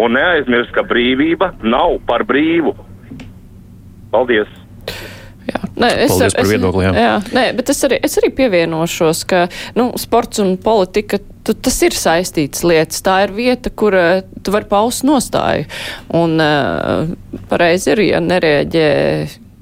Un 0.00 0.16
neaizmirst, 0.16 0.72
ka 0.72 0.86
brīvība 0.88 1.52
nav 1.60 1.98
par 2.08 2.24
brīvu. 2.28 2.72
Paldies! 4.12 4.48
Jā. 5.42 5.58
Nē, 5.74 5.88
es, 6.04 6.12
Paldies 6.12 6.36
par 6.36 6.46
es, 6.46 6.52
viedokli, 6.52 6.84
jā. 6.86 6.92
jā 6.96 7.12
nē, 7.34 7.44
bet 7.58 7.72
es 7.72 7.80
arī, 7.84 7.98
es 8.06 8.14
arī 8.20 8.30
pievienošos, 8.38 9.24
ka 9.28 9.42
nu, 9.76 9.88
sports 10.00 10.40
un 10.40 10.54
politika, 10.62 11.18
tu, 11.44 11.52
tas 11.52 11.78
ir 11.84 11.96
saistīts 11.98 12.62
lietas. 12.64 13.02
Tā 13.04 13.18
ir 13.26 13.34
vieta, 13.36 13.72
kur 13.74 13.96
eh, 13.98 14.22
tu 14.44 14.54
vari 14.54 14.70
paust 14.70 15.04
nostāju. 15.04 15.66
Un 16.16 16.38
uh, 16.40 17.10
pareizi 17.50 17.92
ir, 17.96 18.04
ja 18.14 18.22
nereaģē 18.22 18.88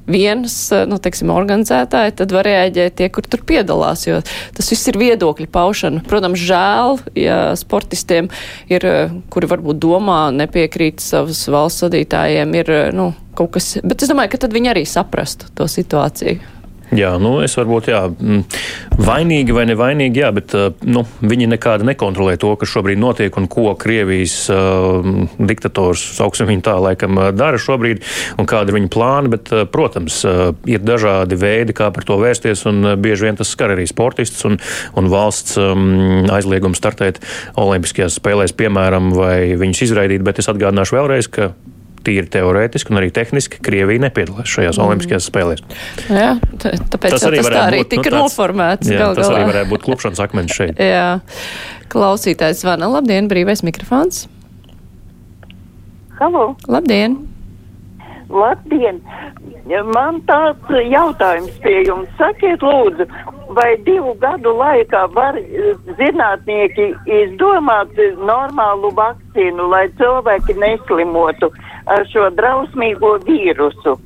viens, 0.06 0.54
eh, 0.72 0.84
nu, 0.88 0.98
teiksim, 1.02 1.32
organizētāji, 1.34 2.16
tad 2.20 2.32
var 2.34 2.48
rēģēt 2.48 2.96
tie, 3.00 3.08
kur 3.12 3.26
tur 3.26 3.42
piedalās, 3.46 4.06
jo 4.08 4.20
tas 4.56 4.70
viss 4.72 4.88
ir 4.88 4.98
viedokļu 5.00 5.48
paušana. 5.52 6.04
Protams, 6.08 6.40
žēl, 6.40 7.00
ja 7.18 7.40
sportistiem 7.56 8.30
ir, 8.68 8.86
eh, 8.86 9.10
kuri 9.30 9.50
varbūt 9.50 9.80
domā, 9.82 10.30
nepiekrīt 10.34 11.00
savas 11.00 11.46
valsts 11.48 11.82
vadītājiem, 11.86 12.54
ir, 12.54 12.70
eh, 12.70 12.90
nu, 12.92 13.14
kaut 13.34 13.52
kas, 13.52 13.78
bet 13.82 14.02
es 14.02 14.08
domāju, 14.08 14.30
ka 14.30 14.38
tad 14.38 14.52
viņi 14.52 14.74
arī 14.74 14.86
saprastu 14.86 15.46
to 15.54 15.64
situāciju. 15.64 16.40
Jā, 16.90 17.12
nu 17.22 17.36
es 17.44 17.52
varbūt, 17.54 17.86
jā, 17.92 18.00
mm, 18.10 18.40
vainīgi 19.06 19.54
vai 19.54 19.62
nevainīgi, 19.70 20.22
jā, 20.24 20.30
bet 20.34 20.54
uh, 20.58 20.72
nu, 20.90 21.04
viņi 21.22 21.46
nekādi 21.52 21.86
nekontrolē 21.86 22.34
to, 22.42 22.50
kas 22.58 22.72
šobrīd 22.72 22.98
notiek 22.98 23.36
un 23.38 23.46
ko 23.50 23.76
Krievijas 23.78 24.34
uh, 24.50 25.06
diktators, 25.38 26.02
sauksim 26.18 26.50
viņu 26.50 26.64
tā, 26.66 26.74
laikam 26.82 27.20
uh, 27.20 27.28
dara 27.36 27.60
šobrīd 27.62 28.02
un 28.42 28.50
kādi 28.50 28.74
ir 28.74 28.80
viņa 28.80 28.90
plāni, 28.90 29.30
bet, 29.36 29.54
protams, 29.70 30.18
uh, 30.26 30.42
ir 30.66 30.82
dažādi 30.82 31.38
veidi, 31.38 31.76
kā 31.78 31.92
par 31.94 32.08
to 32.08 32.18
vērsties 32.18 32.66
un 32.66 32.96
bieži 32.98 33.28
vien 33.28 33.38
tas 33.38 33.54
skar 33.54 33.76
arī 33.76 33.86
sportistus 33.86 34.48
un, 34.50 34.58
un 34.98 35.14
valsts 35.14 35.60
um, 35.62 36.26
aizliegumu 36.26 36.74
startēt 36.74 37.22
Olimpiskajās 37.60 38.18
spēlēs, 38.18 38.56
piemēram, 38.58 39.12
vai 39.14 39.54
viņus 39.60 39.86
izraidīt, 39.86 40.26
bet 40.26 40.42
es 40.42 40.50
atgādināšu 40.50 40.98
vēlreiz, 40.98 41.30
ka 41.30 41.52
tīri 42.06 42.28
teorētiski 42.32 42.92
un 42.94 43.00
arī 43.00 43.10
tehniski 43.14 43.60
Krievija 43.64 44.04
nepiedalās 44.06 44.50
šajās 44.50 44.78
mm. 44.78 44.86
Olimpiskajās 44.86 45.28
spēlēs. 45.30 45.64
Jā, 46.08 46.34
tāpēc 46.60 47.16
tas, 47.16 47.24
tas 47.24 47.50
tā 47.50 47.64
arī 47.66 47.82
būt, 47.82 47.92
tika 47.94 48.08
tāds- 48.08 48.18
noformēts. 48.18 48.90
Jā, 48.90 49.00
gal 49.02 49.18
tas 49.18 49.28
galā. 49.28 49.40
arī 49.40 49.50
varētu 49.52 49.72
būt 49.74 49.86
klupšanas 49.88 50.22
akmens 50.26 50.56
šeit. 50.56 50.80
Jā, 50.94 51.08
klausītājs 51.92 52.62
zvana. 52.64 52.90
Labdien, 52.90 53.30
brīvais 53.30 53.64
mikrofons. 53.66 54.26
Halo, 56.20 56.54
Labdien! 56.68 57.16
labdien! 58.30 59.00
Man 59.94 60.20
tāds 60.28 60.72
jautājums 60.90 61.54
pie 61.62 61.80
jums. 61.86 62.10
Sakiet, 62.18 62.62
lūdzu, 62.64 63.06
vai 63.56 63.70
divu 63.86 64.14
gadu 64.20 64.52
laikā 64.58 65.06
var 65.14 65.38
eh, 65.38 65.72
zinātnieki 65.98 66.90
izdomāt 67.20 67.98
eh, 67.98 68.14
normālu 68.30 68.92
vakcīnu, 68.98 69.66
lai 69.72 69.86
cilvēki 70.00 70.56
neslimotu 70.60 71.50
ar 71.90 72.06
šo 72.12 72.28
drausmīgo 72.38 73.16
vīrusu? 73.26 73.96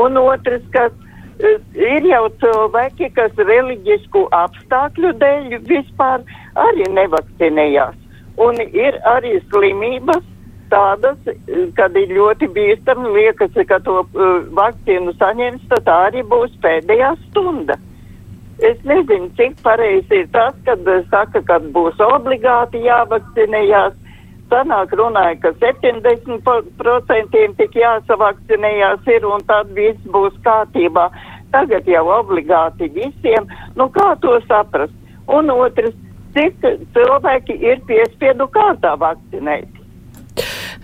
Un 0.00 0.18
otrs, 0.20 0.64
kas 0.74 0.92
eh, 1.38 1.60
ir 1.74 2.08
jau 2.10 2.24
cilvēki, 2.42 3.12
kas 3.18 3.38
reliģisku 3.38 4.26
apstākļu 4.40 5.14
dēļ 5.22 5.60
vispār 5.70 6.26
arī 6.66 6.90
nevakcinējās. 6.98 7.96
Un 8.40 8.58
ir 8.64 8.96
arī 9.06 9.36
slimības 9.50 10.26
tādas, 10.70 11.18
kad 11.76 11.96
ir 11.98 12.12
ļoti 12.14 12.48
bīstami, 12.54 13.10
liekas, 13.16 13.56
ka 13.68 13.80
to 13.84 14.00
uh, 14.04 14.26
vakcīnu 14.54 15.16
saņems, 15.18 15.64
tad 15.72 15.82
tā 15.88 15.96
arī 16.06 16.22
būs 16.30 16.54
pēdējā 16.62 17.10
stunda. 17.26 17.76
Es 18.60 18.76
nezinu, 18.84 19.30
cik 19.38 19.56
pareizi 19.64 20.20
ir 20.20 20.28
tas, 20.34 20.54
kad 20.66 20.84
uh, 20.84 21.00
saka, 21.12 21.40
ka 21.48 21.58
būs 21.74 22.00
obligāti 22.04 22.82
jāvakcinējās. 22.84 23.96
Sanāk 24.50 24.92
runāja, 24.98 25.36
ka 25.44 25.52
70% 25.62 27.42
tik 27.60 27.76
jāsavakcinējās 27.78 29.06
ir 29.14 29.26
un 29.28 29.44
tad 29.46 29.70
viss 29.76 30.08
būs 30.10 30.34
kārtībā. 30.44 31.06
Tagad 31.54 31.86
jau 31.86 32.02
obligāti 32.18 32.90
visiem. 32.94 33.46
Nu 33.78 33.86
kā 33.94 34.12
to 34.22 34.36
saprast? 34.48 34.96
Un 35.30 35.52
otrs, 35.54 35.94
cik 36.34 36.66
cilvēki 36.96 37.60
ir 37.62 37.78
piespiedu 37.86 38.48
kārtā 38.50 38.96
vakcinēti? 38.98 39.78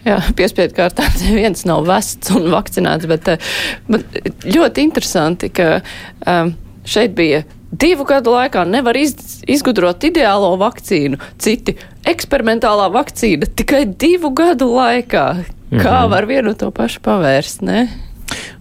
Jā, 0.06 0.21
piespiedu 0.38 0.76
kārtā 0.76 1.09
neviens 1.25 1.66
nav 1.66 1.85
vests 1.88 2.30
un 2.35 2.49
vakcinēts, 2.54 3.11
bet, 3.11 3.35
eh, 3.35 3.50
bet 3.90 4.47
ļoti 4.47 4.87
interesanti, 4.87 5.50
ka 5.50 5.80
um, 6.23 6.54
šeit 6.87 7.16
bija 7.18 7.42
divu 7.73 8.04
gadu 8.04 8.30
laikā 8.30 8.66
nevar 8.68 8.96
iz, 8.96 9.14
izgudrot 9.49 10.04
ideālo 10.06 10.52
vakcīnu, 10.61 11.18
citi 11.38 11.76
eksperimentālā 12.06 12.88
vakcīna 12.94 13.49
tikai 13.58 13.85
divu 13.99 14.30
gadu 14.30 14.70
laikā. 14.75 15.44
Kā 15.73 16.02
Mhm. 16.04 16.11
var 16.11 16.26
vienu 16.26 16.54
to 16.54 16.70
pašu 16.70 17.00
pavērst, 17.02 17.62
ne? 17.62 17.88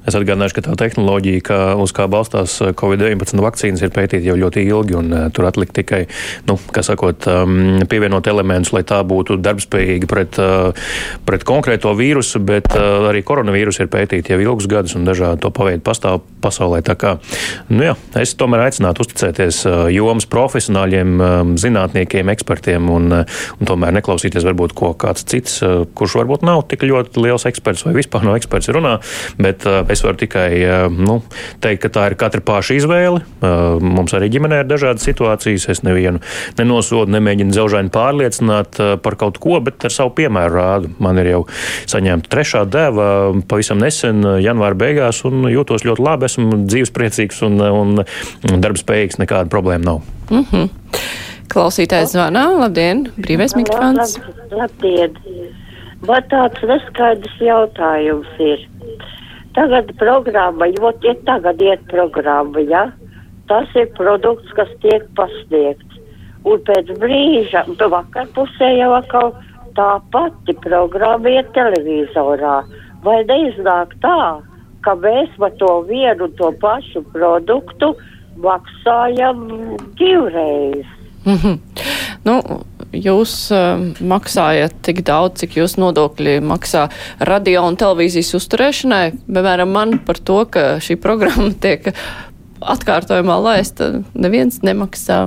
Es 0.05 0.13
atgādināšu, 0.13 0.59
ka 0.59 0.63
tā 0.67 0.75
tehnoloģija, 0.83 1.41
kā, 1.45 1.59
uz 1.81 1.93
kā 1.95 2.05
balstās 2.11 2.59
eh, 2.61 2.73
Covid-19 2.77 3.41
vakcīnas, 3.41 3.81
ir 3.81 3.93
pētīta 3.93 4.29
jau 4.29 4.37
ļoti 4.37 4.61
ilgi, 4.69 4.97
un 4.99 5.09
uh, 5.09 5.23
tur 5.33 5.47
atlikt 5.49 5.73
tikai, 5.79 6.03
nu, 6.45 6.57
kā 6.73 6.83
sakot, 6.85 7.25
um, 7.31 7.81
pievienot 7.89 8.27
elementus, 8.29 8.73
lai 8.75 8.83
tā 8.85 8.99
būtu 9.07 9.39
darbspējīga 9.41 10.09
pret, 10.09 10.37
uh, 10.41 10.91
pret 11.25 11.45
konkrēto 11.47 11.93
vīrusu, 11.97 12.41
bet 12.45 12.69
arī 12.75 13.21
koronavīrusu 13.25 13.83
ir 13.83 13.89
pētīta 13.91 14.33
jau 14.33 14.41
ilgus 14.43 14.67
gadus, 14.69 14.95
un 14.97 15.05
dažādi 15.07 15.41
to 15.43 15.51
paveidu 15.53 15.81
pastāv 15.85 16.21
pasaulē. 16.43 16.81
Tā 16.85 16.95
kā, 16.99 17.15
nu 17.71 17.85
jā, 17.87 17.95
es 18.21 18.35
tomēr 18.37 18.65
aicinātu 18.67 19.05
uzticēties 19.05 19.61
jomas 19.93 20.27
profesionāļiem, 20.29 21.15
um, 21.17 21.53
zinātniekiem, 21.61 22.29
ekspertiem, 22.35 22.89
un, 22.93 23.19
un 23.23 23.69
tomēr 23.69 23.95
neklausīties 23.97 24.45
varbūt, 24.45 24.75
ko 24.77 24.93
kāds 24.99 25.25
cits, 25.29 25.59
kurš 25.97 26.19
varbūt 26.21 26.45
nav 26.45 26.65
tik 26.69 26.85
ļoti 26.85 27.25
liels 27.25 27.47
eksperts 27.49 27.85
vai 27.87 27.95
vispār 27.97 28.27
nav 28.27 28.37
eksperts 28.39 28.71
runā, 28.75 28.97
bet 29.41 29.65
es 29.95 30.03
varu 30.05 30.19
tikai 30.19 30.49
uh, 30.61 30.85
nu, 30.91 31.19
teikt, 31.63 31.85
ka 31.85 31.91
tā 31.97 32.05
ir 32.11 32.17
katra 32.19 32.43
paša 32.45 32.77
izvēle. 32.79 33.23
Uh, 33.39 33.81
Mums 33.81 34.15
arī 34.17 34.29
ģimenē 34.33 34.61
ir 34.63 34.69
dažādas 34.69 35.05
situācijas. 35.07 35.67
Es 35.71 35.83
nevienu 35.85 36.21
nenosodu, 36.59 37.11
nemēģinu 37.15 37.55
dzelžaini 37.55 37.93
pārliecināt 37.95 38.79
uh, 38.81 38.93
par 39.01 39.17
kaut 39.21 39.39
ko, 39.43 39.59
bet 39.65 39.87
ar 39.87 39.93
savu 39.93 40.13
piemēru 40.19 40.59
rādu. 40.59 40.93
Man 41.03 41.19
ir 41.21 41.31
jau 41.31 41.43
saņemta 41.91 42.31
trešā 42.31 42.65
deva 42.71 43.07
pavisam 43.49 43.81
nesen, 43.81 44.23
janvāra 44.43 44.77
beigās, 44.85 45.23
un 45.27 45.47
jūtos 45.51 45.87
ļoti 45.87 46.05
labi. 46.05 46.29
Esmu 46.29 46.63
dzīvespriecīgs 46.65 47.43
un, 47.47 47.61
un, 47.65 47.95
darbspējīgs. 48.63 49.21
Nekāda 49.21 49.51
problēma 49.51 49.85
nav. 49.85 50.01
Mm 50.29 50.45
-hmm. 50.51 50.69
Klausītājs 51.53 52.15
zvanā. 52.15 52.47
Labdien, 52.59 53.05
brīvais 53.17 53.55
mikrofons. 53.55 54.17
Lab, 54.17 54.57
labdien! 54.63 55.19
Man 56.05 56.25
tāds 56.29 56.61
neskaidrs 56.69 57.37
jautājums 57.41 58.39
ir. 58.43 58.65
Tagad 59.55 59.91
programma, 59.99 60.67
jo 60.67 60.91
ir 61.07 61.19
tagad 61.27 61.61
iet 61.63 61.83
programma, 61.91 62.59
ja? 62.59 62.89
Tas 63.47 63.69
ir 63.77 63.87
produkts, 63.95 64.51
kas 64.57 64.71
tiek 64.83 65.05
pasniegts. 65.15 65.99
Un 66.45 66.61
pēc 66.67 66.91
brīža, 67.01 67.63
nu, 67.69 67.77
vakar 67.89 68.27
pusē 68.35 68.73
jau 68.75 68.91
atkal 68.97 69.31
tā 69.77 69.87
pati 70.11 70.55
programma 70.65 71.31
iet 71.31 71.53
televizorā. 71.55 72.57
Vai 73.05 73.21
neiznāk 73.29 73.95
tā, 74.03 74.19
ka 74.85 74.95
mēs 75.01 75.31
par 75.39 75.55
to 75.61 75.71
vienu 75.89 76.27
to 76.39 76.51
pašu 76.61 77.05
produktu 77.13 77.93
maksājam 78.43 79.47
divreiz? 79.97 80.85
Mm 81.25 81.37
-hmm. 81.41 81.57
Nu, 82.25 82.41
jūs 82.95 83.33
uh, 83.53 83.81
maksājat 83.99 84.77
tik 84.85 85.03
daudz, 85.07 85.41
cik 85.43 85.57
jūs 85.59 85.77
nodokļi 85.81 86.37
maksā 86.45 86.87
radio 87.19 87.65
un 87.69 87.79
televīzijas 87.79 88.33
uzturēšanai. 88.39 89.03
Piemēram, 89.27 89.73
man 89.75 89.97
par 90.05 90.21
to, 90.21 90.41
ka 90.51 90.67
šī 90.83 90.99
programma 91.01 91.51
tiek 91.65 91.91
atkārtojumā 92.65 93.39
laista, 93.43 93.91
neviens 94.15 94.61
nemaksā. 94.65 95.25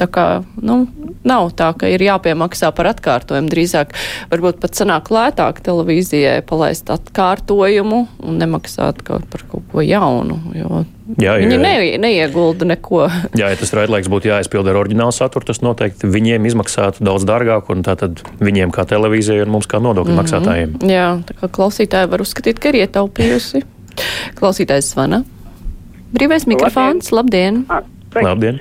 Tā 0.00 0.06
kā, 0.08 0.24
nu, 0.64 0.86
nav 1.28 1.50
tā, 1.58 1.66
ka 1.76 1.88
ir 1.92 2.00
jāpiemaksā 2.00 2.70
par 2.72 2.88
atkārtojumu. 2.94 3.50
Drīzāk 3.52 3.90
varbūt 4.30 4.56
pat 4.62 4.78
sanāk 4.78 5.10
lētāk 5.12 5.58
televīzijai 5.66 6.38
palaist 6.48 6.88
atkārtojumu 6.94 7.98
un 8.24 8.38
nemaksāt 8.40 9.02
kaut 9.04 9.26
par 9.28 9.44
kaut 9.50 9.66
ko 9.74 9.84
jaunu, 9.84 10.38
jo 10.56 10.86
Jā, 11.20 11.34
viņi 11.42 11.56
jo- 11.58 11.60
ne, 11.60 11.74
neiegulda 12.00 12.64
neko. 12.70 13.02
Jā, 13.40 13.50
ja 13.52 13.58
tas 13.60 13.74
raidlaiks 13.76 14.08
būtu 14.08 14.30
jāizpild 14.32 14.70
ar 14.72 14.78
oriģinālu 14.80 15.12
saturu, 15.12 15.44
tas 15.50 15.60
noteikti 15.60 16.08
viņiem 16.08 16.48
izmaksātu 16.48 17.04
daudz 17.04 17.28
dārgāk, 17.28 17.68
un 17.74 17.84
tātad 17.84 18.22
viņiem 18.40 18.72
kā 18.72 18.86
televīzijai 18.88 19.44
un 19.44 19.52
mums 19.58 19.68
kā 19.68 19.82
nodokļu 19.84 20.14
Mhm. 20.16 20.20
maksātājiem. 20.22 20.74
Jā, 20.88 21.08
tā 21.28 21.36
kā 21.42 21.50
klausītāji 21.60 22.08
var 22.14 22.24
uzskatīt, 22.24 22.58
ka 22.62 22.72
ir 22.72 22.86
ietaupījusi. 22.86 23.64
Klausītājs 24.40 24.94
zvana. 24.94 25.24
Brīvais 26.14 26.46
mikrofons, 26.48 27.12
labdien! 27.12 27.66
Labdien! 28.16 28.60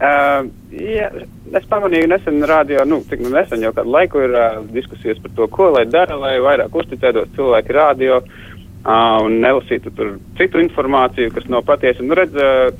Uh, 0.00 0.46
jā, 0.72 1.10
es 1.58 1.66
pamanīju 1.68 2.06
nesen 2.08 2.38
rādio, 2.48 2.80
nu, 2.88 3.02
cik 3.04 3.20
nu 3.20 3.34
nesen 3.34 3.60
jau 3.60 3.72
kādu 3.76 3.92
laiku 3.92 4.22
ir 4.24 4.32
uh, 4.32 4.62
diskusijas 4.72 5.18
par 5.20 5.34
to, 5.36 5.48
ko 5.52 5.66
lai 5.74 5.82
dara, 5.92 6.16
lai 6.16 6.38
vairāk 6.40 6.78
uzticētos 6.80 7.34
cilvēki 7.36 7.76
rādio 7.76 8.14
uh, 8.22 9.18
un 9.20 9.36
nelasītu 9.42 9.92
tur 9.98 10.14
citu 10.38 10.62
informāciju, 10.64 11.34
kas 11.34 11.50
nav 11.52 11.66
patiesa. 11.68 12.06
Nu, 12.06 12.16
redz, 12.16 12.32
uh, 12.32 12.72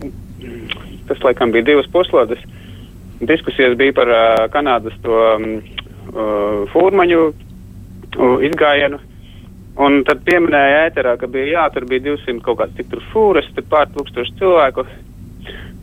tas 1.10 1.20
laikam 1.26 1.52
bija 1.52 1.66
divas 1.68 1.90
puslodes. 1.92 2.40
Diskusijas 3.20 3.76
bija 3.76 3.98
par 4.00 4.14
uh, 4.14 4.46
Kanādas 4.54 4.96
to 5.04 5.20
um, 5.34 5.46
uh, 6.14 6.64
fūrmaņu 6.72 7.20
uh, 7.26 8.48
izgājienu. 8.48 9.02
Un 9.80 10.00
tad 10.08 10.24
pieminēja 10.24 10.86
ēterā, 10.86 11.18
ka 11.20 11.28
bija 11.28 11.52
jā, 11.52 11.68
tur 11.76 11.84
bija 11.90 12.08
200 12.08 12.40
kaut 12.48 12.62
kāds 12.62 12.80
cik 12.80 12.88
tur 12.96 13.04
fūras, 13.12 13.52
tur 13.52 13.68
pār 13.68 13.92
tūkstoši 13.92 14.40
cilvēku. 14.40 14.88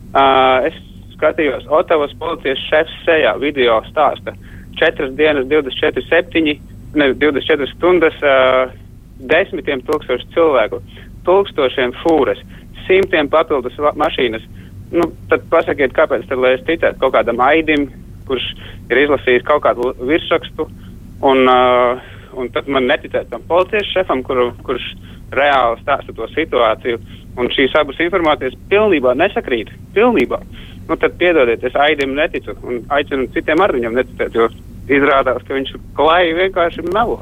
Uh, 0.08 0.66
es 0.66 0.82
skatījos 1.18 1.66
Otavas 1.74 2.14
policijas 2.18 2.60
šefs 2.70 2.94
sejā 3.06 3.34
video 3.42 3.80
stāsta. 3.90 4.34
Četras 4.78 5.14
dienas, 5.18 5.48
24, 5.50 6.04
7, 6.06 6.58
ne, 6.94 7.10
24 7.18 7.66
stundas, 7.74 8.14
uh, 8.22 8.70
desmitiem 9.18 9.82
tūkstoši 9.86 10.30
cilvēku, 10.34 10.78
tūkstošiem 11.26 11.94
fūras, 12.04 12.40
simtiem 12.86 13.30
papildus 13.30 13.76
mašīnas. 13.98 14.44
Nu, 14.94 15.10
tad 15.28 15.42
pasakiet, 15.52 15.92
kāpēc 15.96 16.28
tad, 16.30 16.38
lai 16.40 16.54
es 16.56 16.62
ticētu 16.68 17.02
kaut 17.02 17.16
kādam 17.18 17.42
aidim, 17.44 17.88
kurš 18.28 18.46
ir 18.88 19.02
izlasījis 19.02 19.44
kaut 19.48 19.64
kādu 19.66 19.90
virsrakstu, 19.98 20.68
un, 21.26 21.44
uh, 21.50 21.98
un 22.38 22.48
tad 22.54 22.70
man 22.70 22.86
neticēt 22.88 23.28
tam 23.32 23.44
policijas 23.50 23.90
šefam, 23.90 24.22
kuru, 24.24 24.52
kurš 24.64 24.92
reāli 25.34 25.82
stāsta 25.82 26.14
to 26.16 26.30
situāciju, 26.32 27.02
un 27.38 27.50
šīs 27.52 27.74
abas 27.76 27.98
informācijas 28.00 28.56
pilnībā 28.70 29.12
nesakrīt, 29.18 29.74
pilnībā. 29.96 30.40
Nu, 30.88 30.96
tad 30.96 31.18
piedodiet, 31.20 31.64
es 31.68 31.76
aidim 31.76 32.14
neticu, 32.16 32.54
un 32.64 32.80
aicinu 32.96 33.28
citiem 33.34 33.60
ar 33.60 33.74
viņam 33.76 33.98
neticēt, 33.98 34.36
jo 34.38 34.48
izrādās, 34.88 35.44
ka 35.44 35.58
viņš 35.58 35.74
klāji 35.98 36.36
vienkārši 36.38 36.86
melo. 36.88 37.20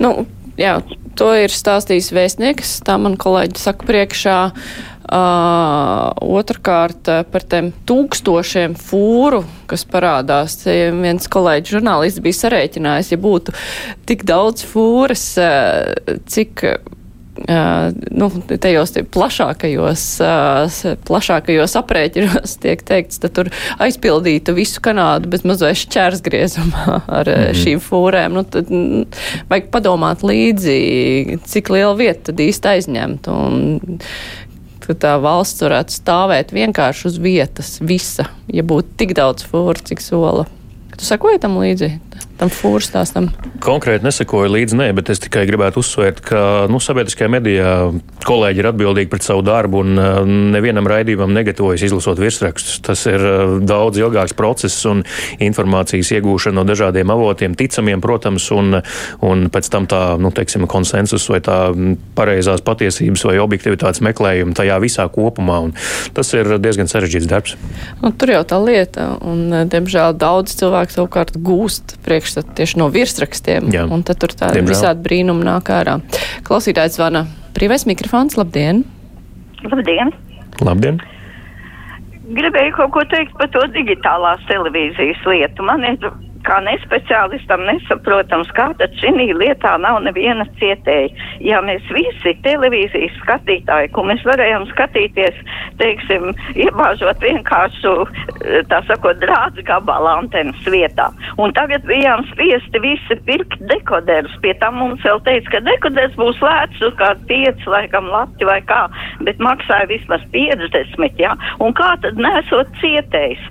Nu, 0.00 0.24
jā, 0.60 0.78
to 1.18 1.28
ir 1.36 1.52
stāstījis 1.52 2.14
vēstnieks, 2.16 2.78
tā 2.86 2.96
man 3.00 3.18
kolēģi 3.20 3.60
saka 3.60 3.88
priekšā. 3.90 4.40
Uh, 5.04 6.10
otrkārt, 6.24 7.10
par 7.28 7.44
tiem 7.44 7.68
tūkstošiem 7.86 8.72
fūru, 8.80 9.42
kas 9.68 9.84
parādās. 9.84 10.56
Viens 10.64 11.28
kolēģis 11.28 11.76
žurnālists 11.76 12.22
bija 12.24 12.38
sarēķinājis, 12.40 13.12
ja 13.12 13.20
būtu 13.20 13.52
tik 14.08 14.24
daudz 14.24 14.64
fūras, 14.64 15.26
cik. 16.32 16.64
Uh, 17.34 17.90
nu, 18.14 18.28
tajos 18.62 18.92
plašākajos, 19.10 20.02
uh, 20.22 20.76
plašākajos 21.08 21.72
aprēķinos 21.80 22.52
tiek 22.62 22.84
teikts, 22.86 23.18
tad 23.24 23.34
tur 23.34 23.50
aizpildītu 23.82 24.54
visu 24.54 24.78
Kanādu 24.84 25.32
bez 25.32 25.42
mazais 25.42 25.82
šķērsgriezumā 25.82 27.00
ar 27.18 27.26
mm 27.26 27.40
-hmm. 27.40 27.58
šīm 27.58 27.82
fūrēm. 27.82 28.38
Nu, 28.38 28.44
tad 28.46 28.70
vajag 29.50 29.66
padomāt 29.74 30.22
līdzi, 30.22 31.38
cik 31.42 31.74
liela 31.74 31.96
vieta 31.98 32.30
tad 32.30 32.44
īsti 32.46 32.70
aizņemt. 32.76 33.26
Un, 33.34 33.98
ka 34.86 34.94
tā 34.94 35.14
valsts 35.18 35.64
varētu 35.64 35.90
stāvēt 35.90 36.52
vienkārši 36.54 37.06
uz 37.08 37.18
vietas, 37.18 37.78
visa, 37.80 38.28
ja 38.46 38.62
būtu 38.62 38.94
tik 39.00 39.14
daudz 39.18 39.42
fūru, 39.42 39.80
cik 39.90 40.00
sola. 40.04 40.46
Tu 40.94 41.04
sakoji 41.04 41.40
tam 41.42 41.58
līdzi, 41.58 41.90
tam 42.40 42.50
fūru 42.52 42.82
stāstam? 42.84 43.30
Konkrēti 43.64 44.06
nesakoju 44.06 44.52
līdzi, 44.52 44.78
nē, 44.78 44.88
bet 44.96 45.10
es 45.14 45.22
tikai 45.24 45.44
gribētu 45.48 45.80
uzsvērt, 45.82 46.20
ka 46.24 46.40
nu, 46.70 46.80
sabiedriskajā 46.82 47.30
medijā 47.32 47.74
kolēģi 48.26 48.62
ir 48.62 48.68
atbildīgi 48.70 49.10
par 49.12 49.22
savu 49.24 49.44
darbu 49.46 49.82
un 49.84 50.00
uh, 50.00 50.20
nevienam 50.26 50.88
raidījumam 50.90 51.32
negatavojas 51.36 51.86
izlasot 51.88 52.20
virsrakstus. 52.20 52.80
Tas 52.84 53.04
ir 53.10 53.22
uh, 53.22 53.56
daudz 53.64 54.00
ilgāks 54.02 54.36
process 54.36 54.84
un 54.90 55.04
informācijas 55.44 56.12
iegūšana 56.18 56.58
no 56.60 56.66
dažādiem 56.68 57.12
avotiem, 57.14 57.56
ticamiem, 57.58 58.02
protams, 58.04 58.50
un, 58.54 58.80
un 59.24 59.46
pēc 59.52 59.70
tam 59.72 59.88
tā, 59.90 60.02
nu, 60.20 60.32
teiksim, 60.34 60.68
konsensus 60.70 61.26
vai 61.32 61.40
tā 61.44 61.58
pareizās 62.16 62.62
patiesības 62.64 63.24
vai 63.28 63.38
objektivitātes 63.42 64.02
meklējuma 64.04 64.56
tajā 64.56 64.78
visā 64.82 65.06
kopumā. 65.12 65.60
Un 65.68 65.74
tas 66.16 66.30
ir 66.36 66.56
diezgan 66.62 66.90
sarežģīts 66.90 67.30
darbs. 67.30 67.56
Nu, 68.02 68.12
tur 68.12 68.34
jau 68.34 68.42
tā 68.48 68.58
lieta, 68.62 69.08
un, 69.24 69.46
eh, 69.52 69.64
diemžēl, 69.70 70.16
daudz 70.20 70.56
cilvēku 70.60 70.96
savukārt 70.96 71.36
gūst 71.44 71.96
priekšstatu 72.24 72.56
tieši 72.56 72.80
no 72.80 72.88
virsrakstiem, 72.88 73.68
Jā. 73.68 73.84
un 73.84 74.02
tad 74.02 74.18
tur 74.22 74.32
tādi 74.32 74.64
visādi 74.64 75.04
brīnumi 75.04 75.44
nāk 75.44 75.68
ārā. 75.68 76.00
Klausītājs 76.46 76.96
zvana. 76.96 77.26
Brīvais 77.54 77.84
mikrofons, 77.86 78.38
labdien! 78.40 78.84
Labdien! 79.68 80.12
Labdien! 80.64 81.00
Gribēju 82.24 82.72
kaut 82.78 82.94
ko 82.94 83.04
teikt 83.12 83.36
par 83.36 83.50
to 83.52 83.60
digitālās 83.76 84.40
televīzijas 84.48 85.20
lietu. 85.28 85.66
Man 85.68 85.84
ir 85.84 86.00
kā 86.46 86.60
nespeciālistam 86.64 87.64
nesaprotams, 87.68 88.50
kā 88.56 88.68
tad 88.78 88.94
šī 89.00 89.30
lietā 89.34 89.74
nav 89.80 90.00
neviena 90.04 90.46
cietēja. 90.60 91.12
Ja 91.44 91.60
mēs 91.64 91.84
visi 91.94 92.34
televīzijas 92.44 93.14
skatītāji, 93.22 93.90
ko 93.94 94.04
mēs 94.08 94.24
varējām 94.26 94.66
skatīties, 94.72 95.38
teiksim, 95.80 96.32
iebāžot 96.58 97.22
vienkāršu, 97.24 97.94
tā 98.70 98.80
sakot, 98.88 99.20
drāds 99.22 99.60
gabalā 99.66 100.18
antenas 100.22 100.60
vietā, 100.70 101.10
un 101.40 101.54
tagad 101.56 101.86
bijām 101.88 102.24
spiesti 102.32 102.82
visi 102.84 103.18
pirkt 103.28 103.62
dekoderus, 103.70 104.34
pie 104.44 104.54
tam 104.60 104.78
mums 104.80 105.04
vēl 105.06 105.22
teica, 105.26 105.56
ka 105.56 105.62
dekoders 105.68 106.16
būs 106.20 106.40
lēts 106.44 106.84
uz 106.84 106.94
kā 107.00 107.12
5, 107.30 107.66
laikam, 107.70 108.10
lati 108.12 108.48
vai 108.48 108.60
kā, 108.68 108.84
bet 109.26 109.40
maksāja 109.42 109.88
vismaz 109.90 110.24
50, 110.34 111.20
jā, 111.22 111.34
un 111.64 111.74
kā 111.76 111.94
tad 112.04 112.20
nesot 112.20 112.70
cietējs? 112.82 113.42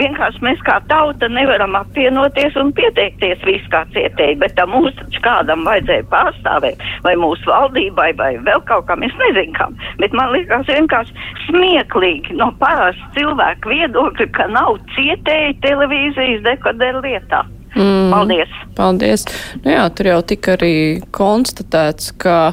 Vienkārši 0.00 0.44
mēs 0.44 0.62
kā 0.66 0.78
tauta 0.90 1.28
nevaram 1.32 1.76
apvienoties 1.78 2.41
un 2.60 2.72
pieteikties 2.76 3.42
visu 3.46 3.70
kā 3.72 3.84
cietēji, 3.94 4.38
bet 4.42 4.56
tam 4.58 4.74
mūs 4.74 4.94
taču 4.98 5.22
kādam 5.24 5.64
vajadzēja 5.68 6.08
pārstāvēt, 6.12 6.82
vai 7.06 7.14
mūsu 7.20 7.48
valdībai, 7.50 8.10
vai 8.18 8.32
vēl 8.42 8.62
kaut 8.68 8.88
kam, 8.90 9.04
es 9.06 9.14
nezinu 9.20 9.54
kam, 9.56 9.78
bet 10.02 10.14
man 10.16 10.32
liekas 10.34 10.68
vienkārši 10.70 11.16
smieklīgi 11.46 12.36
no 12.40 12.50
parasta 12.60 13.10
cilvēka 13.16 13.72
viedokļa, 13.72 14.28
ka 14.36 14.48
nav 14.52 14.78
cietēji 14.96 15.58
televīzijas 15.64 16.44
dekoderu 16.46 17.04
lietā. 17.06 17.44
Mm, 17.72 18.10
Paldies! 18.12 18.54
Paldies! 18.76 19.26
Nu 19.64 19.72
jā, 19.72 19.84
tur 19.96 20.10
jau 20.10 20.20
tika 20.28 20.58
arī 20.58 20.74
konstatēts, 21.14 22.12
ka 22.20 22.52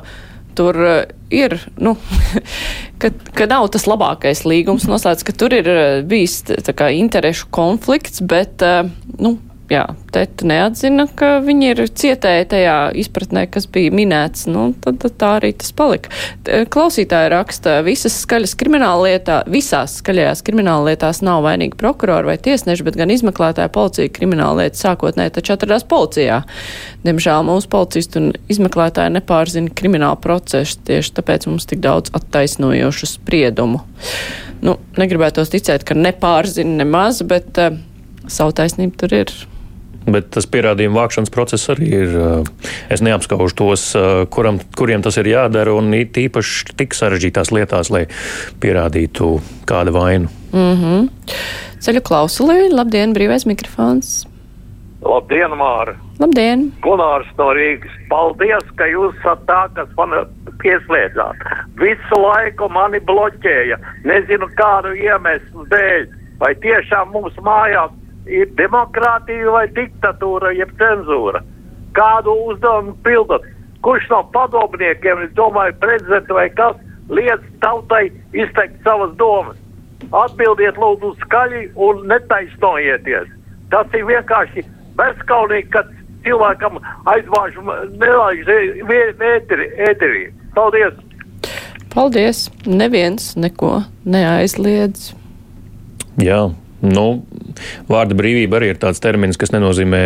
tur 0.56 0.80
eh, 0.86 1.12
ir, 1.34 1.56
nu, 1.80 1.96
ka, 3.02 3.12
ka 3.36 3.48
nav 3.50 3.68
tas 3.74 3.88
labākais 3.90 4.46
līgums 4.48 4.88
noslēgts, 4.90 5.28
ka 5.28 5.36
tur 5.36 5.56
ir 5.56 5.70
eh, 5.72 6.00
bijis 6.08 6.42
tā 6.48 6.76
kā 6.76 6.92
interešu 6.96 7.50
konflikts, 7.56 8.24
bet, 8.24 8.64
eh, 8.64 8.88
nu, 9.20 9.36
jā, 9.70 9.84
teta 10.14 10.48
neatzina, 10.50 11.06
ka 11.18 11.38
viņi 11.46 11.70
ir 11.72 11.82
cietēji 11.88 12.48
tajā 12.54 12.76
izpratnē, 13.00 13.46
kas 13.52 13.68
bija 13.70 13.94
minēts, 13.94 14.48
nu, 14.50 14.70
tad, 14.82 15.00
tad 15.04 15.16
tā 15.22 15.32
arī 15.38 15.52
tas 15.62 15.72
palika. 15.76 16.12
Klausītāji 16.74 17.32
raksta, 17.34 17.78
visas 17.86 18.18
skaļas 18.24 18.56
krimināla 18.60 19.12
lietā, 19.12 19.40
visās 19.52 20.00
skaļajās 20.02 20.44
krimināla 20.48 20.92
lietās 20.92 21.22
nav 21.26 21.44
vainīgi 21.46 21.78
prokurori 21.80 22.32
vai 22.32 22.38
tiesneši, 22.42 22.86
bet 22.88 22.98
gan 23.00 23.14
izmeklētāja 23.14 23.72
policija 23.74 24.12
krimināla 24.16 24.66
lieta 24.66 24.82
sākotnēji 24.82 25.36
taču 25.38 25.56
atradās 25.56 25.86
policijā. 25.90 26.42
Diemžēl 27.06 27.46
mūsu 27.48 27.70
policisti 27.72 28.20
un 28.22 28.32
izmeklētāji 28.52 29.16
nepārzina 29.20 29.74
kriminālu 29.76 30.20
procesu, 30.24 30.80
tieši 30.90 31.16
tāpēc 31.22 31.48
mums 31.50 31.70
tik 31.70 31.84
daudz 31.86 32.14
attaisnojošu 32.18 33.14
spriedumu. 33.14 33.84
Nu, 34.66 34.76
negribētos 35.00 35.54
ticēt, 35.54 35.86
ka 35.88 35.96
nepārzina 35.96 36.82
nemaz, 36.82 37.22
bet 37.24 37.56
uh, 37.62 37.78
savu 38.28 38.56
taisnību 38.58 39.00
tur 39.00 39.16
ir. 39.22 39.34
Bet 40.08 40.30
tas 40.34 40.48
pierādījumu 40.50 40.96
vākšanas 40.96 41.34
process 41.34 41.70
arī 41.74 41.90
ir. 41.98 42.16
Es 42.90 43.04
neapskaužu 43.06 43.56
tos, 43.60 43.84
kuram, 44.34 44.62
kuriem 44.78 45.04
tas 45.06 45.20
ir 45.22 45.30
jādara, 45.34 45.76
un 45.76 45.92
tīpaši 45.92 46.78
tik 46.80 46.96
sarežģītās 46.98 47.52
lietās, 47.54 47.92
lai 47.94 48.06
pierādītu 48.64 49.36
kādu 49.70 49.94
vainu. 49.94 50.32
Mm 50.54 50.76
-hmm. 50.82 51.10
Ceļu 51.80 52.02
klausulī, 52.02 52.70
labdien, 52.72 53.14
brīvais 53.14 53.46
mikrofons! 53.46 54.26
Labdien, 55.00 55.54
Māra! 55.56 55.94
Labdien! 56.20 56.66
Gunārs 56.84 57.30
no 57.38 57.54
Rīgas. 57.56 57.94
Paldies, 58.10 58.66
ka 58.76 58.84
jūs 58.92 59.16
esat 59.22 59.46
tā, 59.48 59.62
kas 59.78 59.88
man 59.96 60.12
pieslēdzāt. 60.60 61.46
Visu 61.80 62.20
laiku 62.20 62.68
mani 62.76 63.00
bloķēja. 63.08 63.78
Nezinu, 64.04 64.50
kādu 64.60 64.92
iemeslu 65.00 65.64
dēļ. 65.72 66.10
Vai 66.40 66.52
tiešām 66.64 67.14
mums 67.16 67.40
mājās 67.44 67.96
ir 68.30 68.52
demokrātija 68.60 69.54
vai 69.54 69.66
diktatūra, 69.76 70.54
jeb 70.58 70.72
cenzūra? 70.80 71.42
Kādu 71.98 72.36
uzdevumu 72.52 72.96
pildat? 73.06 73.46
Kurš 73.86 74.10
no 74.12 74.24
padomniekiem, 74.34 75.24
es 75.26 75.34
domāju, 75.38 75.76
prezidents 75.80 76.32
vai 76.36 76.50
kas, 76.52 76.76
liedz 77.10 77.44
tautai 77.64 78.10
izteikt 78.36 78.82
savas 78.84 79.16
domas? 79.20 79.58
Atbildiet 80.16 80.78
lūdzu 80.80 81.14
skaļi 81.24 81.70
un 81.76 82.04
netaisnojieties. 82.12 83.32
Tas 83.72 83.96
ir 83.96 84.06
vienkārši 84.10 84.66
bezskaunīgi, 85.00 85.70
kad 85.74 85.90
cilvēkam 86.26 86.80
aizvāž 87.10 87.58
nelaiž 88.00 88.50
ēterī. 88.50 89.70
ēterī. 89.90 90.26
Paldies! 90.56 90.98
Paldies! 91.94 92.48
Neviens 92.66 93.34
neko 93.40 93.84
neaizliedz. 94.06 95.14
Jā, 96.20 96.50
nu, 96.84 97.06
vārda 97.90 98.18
brīvība 98.18 98.60
arī 98.60 98.74
ir 98.74 98.82
tāds 98.82 99.02
termins, 99.04 99.40
kas 99.40 99.54
nenozīmē 99.56 100.02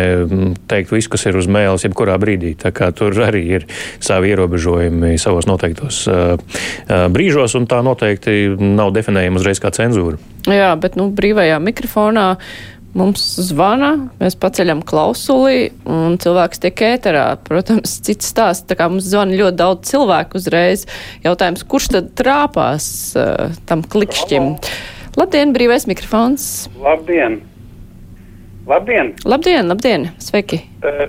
teikt 0.70 0.94
visu, 0.94 1.12
kas 1.14 1.26
ir 1.28 1.38
uz 1.40 1.48
mēles, 1.50 1.86
jebkurā 1.86 2.16
brīdī. 2.20 2.54
Tā 2.60 2.74
kā 2.74 2.90
tur 2.96 3.16
arī 3.24 3.44
ir 3.60 3.66
savi 4.02 4.32
ierobežojumi 4.34 5.14
savos 5.22 5.48
noteiktos 5.50 6.04
uh, 6.10 6.36
uh, 6.36 7.06
brīžos, 7.14 7.56
un 7.58 7.68
tā 7.70 7.80
noteikti 7.86 8.54
nav 8.58 8.94
definējama 8.96 9.42
uzreiz 9.42 9.62
kā 9.62 9.72
cenzūra. 9.74 10.20
Jā, 10.50 10.74
bet 10.76 10.98
nu, 11.00 11.08
brīvajā 11.14 11.56
mikrofonā 11.64 12.28
mums 12.94 13.22
zvana, 13.48 13.94
mēs 14.20 14.36
paceļam 14.40 14.82
klausuli, 14.86 15.70
un 15.90 16.18
cilvēks 16.22 16.62
tiek 16.62 16.84
ēterā. 16.92 17.26
Protams, 17.46 17.98
cits 18.06 18.30
stāsts, 18.30 18.68
tā 18.70 18.78
kā 18.78 18.88
mums 18.90 19.08
zvana 19.10 19.36
ļoti 19.38 19.58
daudz 19.60 19.90
cilvēku 19.90 20.38
uzreiz. 20.40 20.86
Jautājums, 21.26 21.66
kurš 21.66 21.90
tad 21.96 22.12
trāpās 22.18 22.86
uh, 23.18 23.56
tam 23.68 23.82
klikšķim? 23.82 24.54
Labdien, 25.14 25.52
brīvais 25.54 25.84
mikrofons! 25.86 26.44
Labdien! 26.82 27.36
Labdien! 28.66 29.12
Labdien, 29.22 29.68
labdien! 29.70 30.08
Sveiki! 30.18 30.58
Uh, 30.82 31.04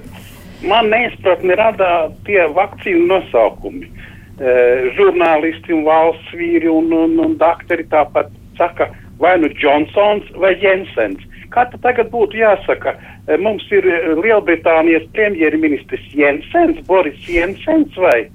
man 0.69 0.91
neizpratni 0.93 1.57
rada 1.57 2.11
tie 2.27 2.43
vakcīnu 2.53 3.07
nosaukumi. 3.09 3.89
Uh, 3.89 4.91
žurnālisti 4.93 5.73
un 5.73 5.81
valsts 5.87 6.37
vīri 6.37 6.69
un, 6.69 6.93
un, 6.93 7.17
un 7.23 7.33
doktori 7.41 7.87
tāpat 7.89 8.29
saka, 8.59 8.91
vai 9.17 9.39
nu 9.41 9.49
Johnsons 9.57 10.29
vai 10.37 10.53
Jensens. 10.61 11.25
Kā 11.49 11.65
tad 11.71 11.81
tagad 11.81 12.13
būtu 12.13 12.37
jāsaka? 12.37 12.93
Mums 13.41 13.65
ir 13.73 13.87
Lielbritānijas 14.21 15.07
premjerministrs 15.17 16.13
Jensens, 16.13 16.77
Boris 16.85 17.17
Jensens 17.25 17.97
vai? 17.97 18.27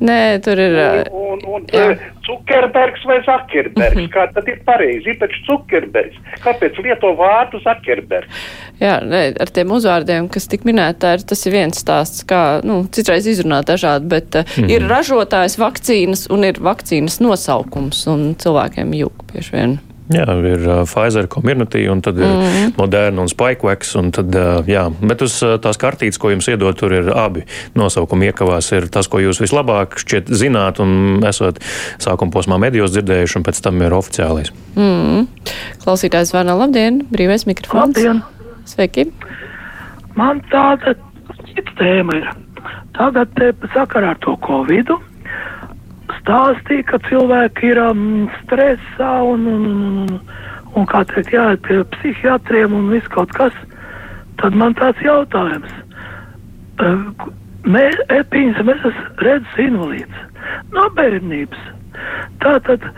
Nē, 0.00 0.40
tur 0.42 0.58
ir. 0.58 0.74
Un, 1.14 1.38
un, 1.46 1.62
un 1.62 1.94
Zukerbergs 2.26 3.04
vai 3.06 3.20
Zakerbergs? 3.26 4.08
Kā 4.14 4.26
tad 4.34 4.48
ir 4.50 4.58
pareizi? 4.66 5.12
Ir 5.12 5.18
taču 5.20 5.42
Zukerbergs. 5.46 6.18
Kāpēc 6.44 6.80
lieto 6.82 7.12
vārdu 7.18 7.60
Zakerbergs? 7.64 8.44
Jā, 8.82 8.98
ne, 9.06 9.22
ar 9.40 9.52
tiem 9.54 9.70
uzvārdiem, 9.76 10.28
kas 10.32 10.48
tik 10.50 10.66
minēta, 10.68 11.14
tas 11.22 11.46
ir 11.46 11.54
viens 11.54 11.78
stāsts, 11.84 12.24
kā, 12.28 12.42
nu, 12.66 12.82
citreiz 12.94 13.28
izrunāt 13.30 13.70
dažādi, 13.70 14.10
bet 14.10 14.34
mm 14.34 14.44
-hmm. 14.50 14.70
ir 14.74 14.88
ražotājs 14.90 15.58
vakcīnas 15.60 16.26
un 16.30 16.44
ir 16.44 16.60
vakcīnas 16.60 17.20
nosaukums, 17.20 18.06
un 18.06 18.34
cilvēkiem 18.34 18.96
jūg 19.04 19.26
bieži 19.32 19.56
vien. 19.56 19.78
Jā, 20.12 20.24
ir 20.44 20.66
uh, 20.68 20.82
Pfizer, 20.84 21.24
Comirnaty, 21.32 21.86
un 21.88 22.02
tad 22.04 22.18
ir 22.18 22.26
mm 22.26 22.40
-hmm. 22.40 22.72
Moderna 22.76 23.22
un 23.22 23.28
Spikevax. 23.28 23.94
Un 23.96 24.10
tad, 24.10 24.34
uh, 24.34 24.66
jā, 24.68 24.92
bet 25.00 25.22
uz 25.22 25.42
uh, 25.42 25.56
tās 25.56 25.78
kartītes, 25.80 26.18
ko 26.18 26.30
jums 26.30 26.48
iedod, 26.48 26.76
tur 26.76 26.92
ir 26.92 27.08
abi 27.16 27.44
nosaukumi 27.74 28.26
iekavās. 28.26 28.72
Ir 28.76 28.88
tas, 28.88 29.08
ko 29.08 29.18
jūs 29.18 29.40
vislabāk 29.40 29.96
šķiet 29.96 30.28
zināt 30.28 30.80
un 30.80 31.24
esat 31.24 31.58
sākuma 31.98 32.30
posmā 32.30 32.58
medijos 32.58 32.92
dzirdējuši, 32.92 33.36
un 33.36 33.42
pēc 33.42 33.62
tam 33.62 33.82
ir 33.82 33.92
oficiālais. 33.92 34.52
Mm 34.76 34.82
-hmm. 34.82 35.26
Klausītājs 35.84 36.24
zvana 36.24 36.54
labdien, 36.54 37.06
brīvais 37.10 37.46
mikrofons. 37.46 37.96
Labdien! 37.96 38.22
Sveiki! 38.64 39.12
Man 40.14 40.42
tāda 40.50 40.94
cita 41.46 41.72
tēma 41.78 42.16
ir. 42.16 42.28
Tagad 42.92 43.28
sakarā 43.74 44.10
ar 44.10 44.18
to 44.20 44.36
Covidu 44.36 45.00
stāstīja, 46.24 46.88
ka 46.88 47.00
cilvēki 47.08 47.70
ir 47.74 47.80
um, 47.84 48.26
stresā 48.42 49.12
un, 49.28 49.44
un, 49.44 49.64
un, 49.76 50.20
un 50.74 50.86
kā 50.88 51.04
teikt, 51.10 51.32
jāiet 51.36 51.62
pie 51.66 51.82
psihiatriem 51.98 52.72
un 52.72 52.88
viss 52.92 53.08
kaut 53.12 53.32
kas, 53.36 53.56
tad 54.40 54.56
man 54.56 54.76
tāds 54.78 55.00
jautājums. 55.04 55.72
Uh, 56.80 57.12
mēs, 57.68 57.98
epīns, 58.16 58.58
mēs 58.64 58.80
esam 58.88 59.24
redzes 59.26 59.60
invalīds 59.60 60.22
no 60.72 60.88
bērnības. 60.96 61.68
Tātad, 62.42 62.88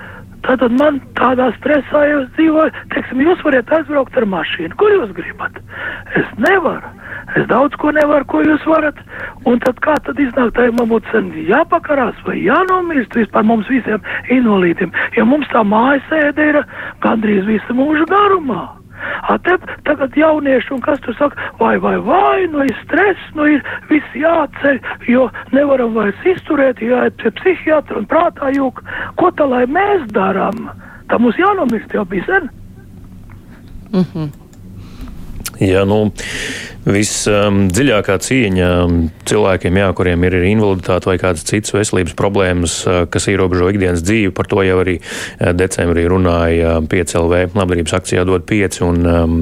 tātad 0.47 0.79
man 0.79 1.03
tādā 1.19 1.51
stresā 1.59 2.07
jūs 2.07 2.31
dzīvojat, 2.39 2.79
teiksim, 2.95 3.27
jūs 3.27 3.43
varat 3.45 3.75
aizbraukt 3.75 4.17
ar 4.17 4.29
mašīnu. 4.31 4.79
Kur 4.79 4.95
jūs 4.95 5.13
gribat? 5.19 5.59
Es 6.15 6.31
nevaru. 6.39 6.95
Es 7.37 7.45
daudz 7.51 7.77
ko 7.81 7.91
nevaru, 7.93 8.25
ko 8.31 8.41
jūs 8.45 8.65
varat. 8.69 8.97
Un 9.49 9.61
tad 9.65 9.81
kā 9.85 9.97
tad 10.07 10.21
iznāk, 10.23 10.55
tā 10.57 10.71
man 10.73 10.89
būtu 10.89 11.13
sen 11.13 11.29
jāpakarās 11.51 12.17
vai 12.27 12.39
jānomirst 12.41 13.17
vispār 13.19 13.45
mums 13.45 13.69
visiem 13.69 14.01
invalīdiem, 14.33 14.95
jo 15.17 15.27
mums 15.29 15.51
tā 15.53 15.61
mājasēde 15.67 16.51
ir 16.53 16.63
gandrīz 17.05 17.45
visu 17.49 17.77
mūžu 17.77 18.09
garumā. 18.11 18.65
A 19.29 19.37
te 19.45 19.57
tagad 19.85 20.17
jaunieši, 20.17 20.73
un 20.73 20.81
kas 20.81 21.01
tur 21.05 21.15
saka, 21.19 21.51
vai, 21.61 21.77
vai, 21.83 21.97
vai, 22.01 22.47
nu 22.51 22.65
ir 22.65 22.73
stress, 22.85 23.29
nu 23.37 23.47
ir 23.53 23.61
viss 23.91 24.17
jāceļ, 24.17 24.81
jo 25.13 25.27
nevaram 25.53 25.93
vairs 25.97 26.25
izturēt, 26.25 26.81
jāiet 26.81 27.19
pie 27.21 27.33
psihiatra 27.41 28.01
un 28.01 28.09
prātā 28.11 28.51
jūk. 28.57 28.81
Ko 29.21 29.31
tā 29.37 29.49
lai 29.51 29.67
mēs 29.69 30.09
darām? 30.17 30.71
Tā 31.11 31.21
mums 31.21 31.39
jānomirst 31.39 31.93
jau 31.95 32.07
bija 32.09 32.25
sen. 32.27 32.51
Mm 33.93 34.05
-hmm. 34.15 34.29
Ja, 35.61 35.85
nu, 35.85 36.13
Visdziļākā 36.87 38.15
um, 38.15 38.23
cieņa 38.23 38.67
cilvēkiem, 39.27 39.79
jā, 39.81 39.87
kuriem 39.99 40.23
ir 40.29 40.37
invaliditāte 40.47 41.09
vai 41.09 41.17
kādas 41.19 41.43
citas 41.49 41.75
veselības 41.75 42.15
problēmas, 42.15 42.77
uh, 42.87 42.99
kas 43.11 43.27
ierobežo 43.33 43.73
ikdienas 43.73 44.05
dzīvi, 44.07 44.31
par 44.37 44.47
to 44.47 44.63
jau 44.63 44.77
arī 44.85 45.01
uh, 45.01 45.51
decembrī 45.51 46.05
runāja 46.07 46.77
5LV 46.87 47.57
labdarības 47.59 47.97
akcijā 47.99 48.23
dod 48.29 48.45
5 48.47 48.79
un 48.87 49.09
um, 49.11 49.35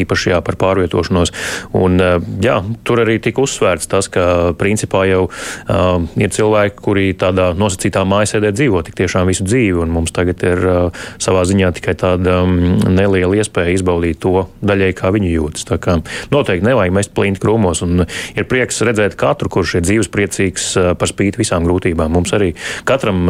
īpaši 0.00 0.32
jā, 0.32 0.38
par 0.46 0.56
pārvietošanos. 0.62 1.34
Un, 1.76 1.98
uh, 2.00 2.24
jā, 2.40 2.56
tur 2.88 3.04
arī 3.04 3.18
tika 3.20 3.44
uzsvērts 3.44 3.92
tas, 3.92 4.08
ka 4.08 4.56
principā 4.56 5.04
jau 5.10 5.26
uh, 5.28 6.08
ir 6.16 6.32
cilvēki, 6.32 6.80
kuri 6.88 7.12
tādā 7.20 7.50
nosacītā 7.52 8.06
mājasēdē 8.08 8.54
dzīvo 8.56 8.80
tik 8.88 8.96
tiešām 9.02 9.28
visu 9.28 9.44
dzīvi, 9.44 9.76
un 9.84 9.92
mums 9.92 10.16
tagad 10.16 10.40
ir 10.40 10.64
uh, 10.64 11.04
savā 11.20 11.44
ziņā 11.52 11.74
tikai 11.76 11.98
tāda 12.00 12.40
um, 12.46 12.80
neliela 12.96 13.36
iespēja 13.36 13.76
izbaudīt 13.76 14.24
to 14.24 14.48
daļai, 14.64 14.94
kā 14.96 15.12
viņi 15.12 15.36
jūtas. 15.36 15.68
Tā 15.68 15.76
kā 15.84 16.00
noteikti 16.32 16.64
nevar 16.64 16.77
nevajag 16.78 16.94
mest 16.94 17.14
plīnt 17.16 17.40
krūmos. 17.42 17.82
Ir 18.38 18.46
prieks 18.48 18.80
redzēt 18.86 19.16
katru, 19.18 19.50
kurš 19.50 19.78
ir 19.78 19.86
dzīves 19.86 20.10
priecīgs 20.12 20.70
par 20.98 21.10
spīti 21.10 21.42
visām 21.42 21.66
grūtībām. 21.66 22.12
Mums 22.14 22.32
arī 22.36 22.52
katram 22.88 23.26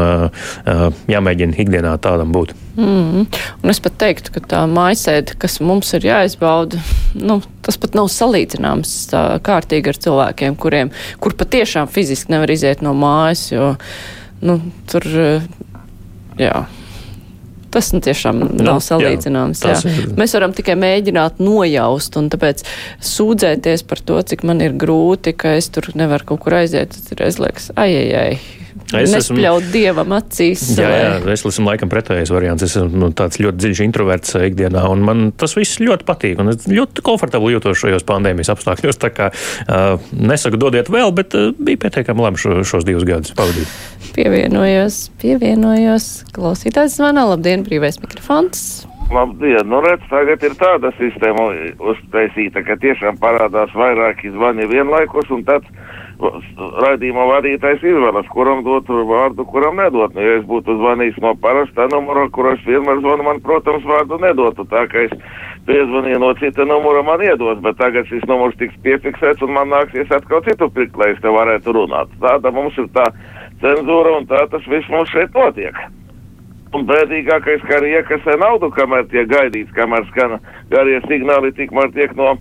jāmēģina 1.08 1.58
ikdienā 1.64 1.96
tādam 2.04 2.32
būt. 2.34 2.54
Mm. 2.78 3.26
Un 3.64 3.72
es 3.72 3.80
pat 3.82 3.96
teiktu, 3.98 4.32
ka 4.36 4.44
tā 4.52 4.62
mājasēde, 4.70 5.38
kas 5.40 5.58
mums 5.64 5.90
ir 5.98 6.06
jāizbauda, 6.06 6.78
nu, 7.18 7.40
tas 7.66 7.80
pat 7.80 7.96
nav 7.98 8.10
salīdzināms 8.12 8.94
kārtīgi 9.46 9.90
ar 9.90 10.02
cilvēkiem, 10.04 10.58
kuriem, 10.60 10.92
kur 11.18 11.34
patiešām 11.38 11.90
fiziski 11.90 12.36
nevar 12.36 12.52
iziet 12.54 12.84
no 12.84 12.94
mājas, 12.94 13.48
jo 13.50 13.72
nu, 14.44 14.60
tur, 14.90 15.08
jā. 16.38 16.68
Tas 17.78 17.92
nu, 17.94 18.02
tiešām 18.02 18.40
nu, 18.42 18.48
nav 18.66 18.80
salīdzināms. 18.82 19.62
Jā, 19.62 19.76
jā. 19.78 19.94
Ir. 20.02 20.12
Mēs 20.18 20.34
varam 20.34 20.54
tikai 20.56 20.74
mēģināt 20.78 21.38
nojaust, 21.38 22.18
un 22.18 22.26
tāpēc 22.32 22.64
sūdzēties 23.06 23.86
par 23.86 24.02
to, 24.02 24.18
cik 24.32 24.42
man 24.48 24.64
ir 24.64 24.74
grūti, 24.74 25.36
ka 25.38 25.54
es 25.60 25.70
tur 25.70 25.86
nevaru 25.94 26.32
kaut 26.32 26.42
kur 26.42 26.58
aiziet. 26.58 26.96
Tas 26.96 27.14
ir 27.14 27.22
aizlieks, 27.28 27.70
ai, 27.78 27.92
ai, 27.94 28.08
ai. 28.18 28.32
Es 28.88 29.12
Nespļaut 29.12 29.66
esmu, 29.66 29.72
dievam 29.74 30.12
acīs. 30.16 30.62
Jā, 30.78 30.88
jā, 30.88 31.08
es 31.34 31.42
esmu 31.44 31.68
laikam 31.68 31.90
pretējais 31.92 32.30
variants. 32.32 32.64
Es 32.64 32.76
esmu 32.78 33.02
nu, 33.02 33.10
tāds 33.16 33.36
ļoti 33.42 33.60
dziļš 33.60 33.82
introverts 33.84 34.36
eh, 34.38 34.46
ikdienā, 34.48 34.84
un 34.88 35.04
man 35.04 35.24
tas 35.36 35.54
viss 35.58 35.80
ļoti 35.82 36.06
patīk. 36.08 36.40
Es 36.54 36.66
ļoti 36.70 37.04
komfortabli 37.04 37.52
jūtos 37.54 37.78
šajos 37.82 38.06
pandēmijas 38.08 38.50
apstākļos. 38.54 39.00
Tā 39.02 39.12
kā 39.12 39.28
uh, 39.30 40.10
nesaku 40.16 40.60
dodiet 40.60 40.88
vēl, 40.92 41.12
bet 41.16 41.36
uh, 41.36 41.50
bija 41.52 41.84
pietiekami 41.84 42.24
labi 42.24 42.40
šo, 42.40 42.62
šos 42.66 42.88
divus 42.88 43.06
gadus 43.08 43.36
pavadīt. 43.36 43.76
Pievienojos, 44.16 45.08
pievienojos. 45.22 46.06
Klausītājs 46.36 46.98
zvana. 46.98 47.26
Labdien, 47.28 47.64
brīvais 47.66 48.00
mikrofons. 48.02 48.86
Labdien! 49.08 49.64
Nu, 49.64 49.80
redz, 49.80 50.04
tagad 50.10 50.42
ir 50.44 50.52
tāda 50.60 50.90
sistēma 50.98 51.46
uztaisīta, 51.80 52.60
ka 52.66 52.76
tiešām 52.82 53.16
parādās 53.22 53.72
vairāki 53.72 54.34
zvani 54.34 54.68
vienlaikus, 54.68 55.30
un 55.32 55.46
tad 55.48 55.64
raidījuma 56.18 57.24
vadītājs 57.30 57.84
izvēlas, 57.86 58.28
kuram 58.34 58.60
dot 58.66 58.90
vārdu, 58.90 59.46
kuram 59.48 59.78
nedot. 59.80 60.12
Nu, 60.12 60.24
ja 60.24 60.36
es 60.40 60.44
būtu 60.50 60.76
zvanījis 60.80 61.20
no 61.24 61.32
parastā 61.40 61.86
numura, 61.92 62.26
kur 62.34 62.50
es 62.52 62.60
vienmēr 62.66 63.00
zvanu, 63.00 63.24
man, 63.30 63.40
protams, 63.44 63.86
vārdu 63.88 64.18
nedotu. 64.20 64.66
Tā 64.68 64.84
kā 64.92 65.06
es 65.06 65.14
piezvanīju 65.70 66.20
no 66.20 66.34
cita 66.42 66.68
numura, 66.68 67.04
man 67.06 67.24
iedos, 67.24 67.62
bet 67.64 67.80
tagad 67.80 68.10
šis 68.10 68.28
numurs 68.28 68.60
tiks 68.60 68.76
piefiksēts, 68.84 69.44
un 69.46 69.56
man 69.56 69.72
nāksies 69.72 70.12
atkal 70.12 70.44
citu 70.44 70.68
pirkt, 70.74 71.00
lai 71.00 71.14
es 71.14 71.22
te 71.24 71.32
varētu 71.32 71.76
runāt. 71.80 72.12
Tāda 72.20 72.52
mums 72.52 72.76
ir 72.76 72.90
tā 72.96 73.08
cenzūra, 73.62 74.18
un 74.18 74.28
tā 74.30 74.44
tas 74.52 74.66
viss 74.70 74.90
mums 74.92 75.10
šeit 75.14 75.34
notiek. 75.36 75.78
Un 76.76 76.84
bēdīgākais, 76.84 77.62
ka 77.64 77.78
arī 77.78 77.94
iekasē 77.96 78.36
naudu, 78.42 78.68
kamēr 78.76 79.06
tiek 79.08 79.28
gaidīts, 79.30 79.72
kamēr 79.76 80.04
skan 80.10 80.36
garie 80.68 80.98
signāli, 81.06 81.54
tikmēr 81.56 81.94
tiek 81.94 82.12
no 82.18 82.34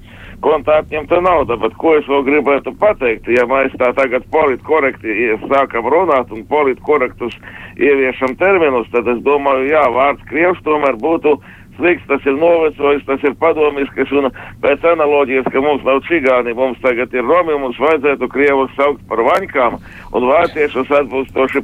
kontā 0.43 0.81
atņemta 0.81 1.21
nauda. 1.23 1.55
Bet 1.61 1.77
ko 1.79 1.95
es 1.97 2.09
vēl 2.11 2.25
gribētu 2.27 2.73
pateikt, 2.81 3.29
ja 3.31 3.45
mēs 3.47 3.75
tā 3.79 3.93
tagad 3.95 4.27
politkorekti 4.33 5.31
sākam 5.47 5.87
runāt 5.93 6.33
un 6.35 6.43
politkorektus 6.51 7.39
ieviešam 7.79 8.35
terminus, 8.41 8.89
tad 8.91 9.07
es 9.07 9.23
domāju, 9.23 9.69
jā, 9.71 9.85
vārds 9.95 10.27
krievs 10.27 10.59
tomēr 10.67 10.99
būtu 10.99 11.37
slikts, 11.77 12.07
tas 12.09 12.25
ir 12.27 12.35
novecojis, 12.37 13.05
tas 13.07 13.23
ir 13.25 13.37
padomisks, 13.41 14.11
un 14.17 14.29
pēc 14.63 14.85
analoģijas, 14.91 15.47
ka 15.53 15.63
mums 15.63 15.85
nav 15.87 16.01
čigāni, 16.09 16.55
mums 16.57 16.81
tagad 16.83 17.13
ir 17.15 17.25
romi, 17.25 17.57
mums 17.61 17.79
vajadzētu 17.81 18.29
krievus 18.33 18.73
saukt 18.77 19.03
par 19.09 19.23
vaņkām 19.27 19.79
un 20.17 20.29
vāciešus 20.31 20.91
atbilstoši. 21.01 21.63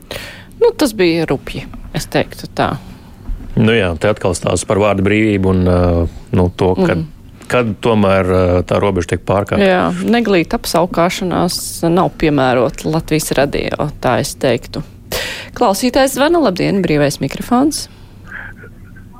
Nu, 0.61 0.71
tas 0.77 0.93
bija 0.97 1.27
rupji, 1.29 1.65
es 1.97 2.07
teiktu 2.11 2.49
tā. 2.55 2.75
Nu 3.59 3.73
jā, 3.75 3.91
te 4.01 4.09
atkal 4.09 4.33
stāsts 4.37 4.65
par 4.69 4.81
vārdu 4.81 5.05
brīvību 5.05 5.51
un 5.51 5.67
uh, 5.69 6.15
nu, 6.33 6.47
to, 6.57 6.71
ka 6.79 6.95
mm. 6.95 7.03
kad 7.51 7.75
tomēr 7.85 8.31
uh, 8.33 8.53
tā 8.65 8.79
robeža 8.81 9.13
tiek 9.13 9.25
pārkāpta. 9.27 9.61
Jā, 9.61 9.83
neglīta 10.09 10.57
apsaukāšanās 10.57 11.83
nav 11.93 12.13
piemērota 12.21 12.89
Latvijas 12.89 13.29
radio, 13.37 13.91
tā 14.01 14.17
es 14.23 14.33
teiktu. 14.41 14.81
Klausītājs 15.53 16.15
zvana, 16.17 16.41
labdien, 16.41 16.81
brīvais 16.81 17.19
mikrofons. 17.21 17.85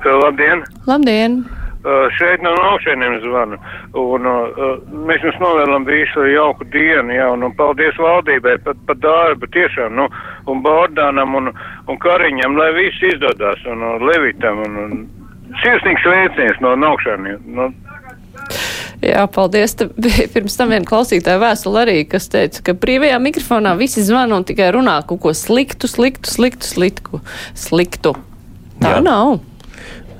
Labdien! 0.04 0.64
Labdien! 0.86 1.44
Uh, 1.84 2.06
šeit 2.16 2.40
no 2.40 2.54
augšējiem 2.70 3.18
zvanu. 3.20 3.58
Un, 4.00 4.24
uh, 4.24 4.78
mēs 5.04 5.24
jums 5.26 5.36
novēlam 5.42 5.84
visu 5.84 6.24
jauku 6.30 6.64
dienu, 6.72 7.12
jā, 7.12 7.26
un, 7.34 7.44
un 7.44 7.52
paldies 7.58 7.98
valdībai 8.00 8.56
par 8.64 8.78
pa 8.88 8.96
darbu 9.02 9.50
tiešām, 9.52 9.92
nu, 9.98 10.08
un 10.48 10.62
Bordānam 10.64 11.36
un, 11.36 11.52
un 11.52 12.00
Kariņam, 12.00 12.56
lai 12.56 12.70
viss 12.78 13.04
izdodās, 13.12 13.60
un, 13.68 13.84
un 13.84 14.06
Levitam, 14.08 14.64
un, 14.64 14.80
un 14.80 15.60
sirsnīgs 15.60 16.08
sveiciens 16.08 16.64
no 16.64 16.72
augšējiem. 16.72 17.44
No, 17.52 17.68
Jā, 19.04 19.24
paldies. 19.28 19.74
Te 19.76 19.88
bija 19.92 20.28
pirms 20.34 20.56
tam 20.58 20.72
viena 20.72 20.88
klausītāja 20.88 21.40
vēstule 21.42 21.82
arī, 21.84 21.96
kas 22.08 22.30
teica, 22.32 22.62
ka 22.68 22.76
brīvajā 22.80 23.18
mikrofonā 23.22 23.74
visi 23.80 24.04
zvana 24.04 24.38
un 24.38 24.46
tikai 24.48 24.70
runā 24.74 25.00
kaut 25.08 25.20
ko 25.24 25.34
sliktu, 25.36 25.90
sliktu, 25.90 26.30
sliktu, 26.30 26.68
sliktu. 26.70 27.20
sliktu. 27.66 28.14
Tā 28.80 28.96
Jā. 28.96 29.02
nav. 29.04 29.42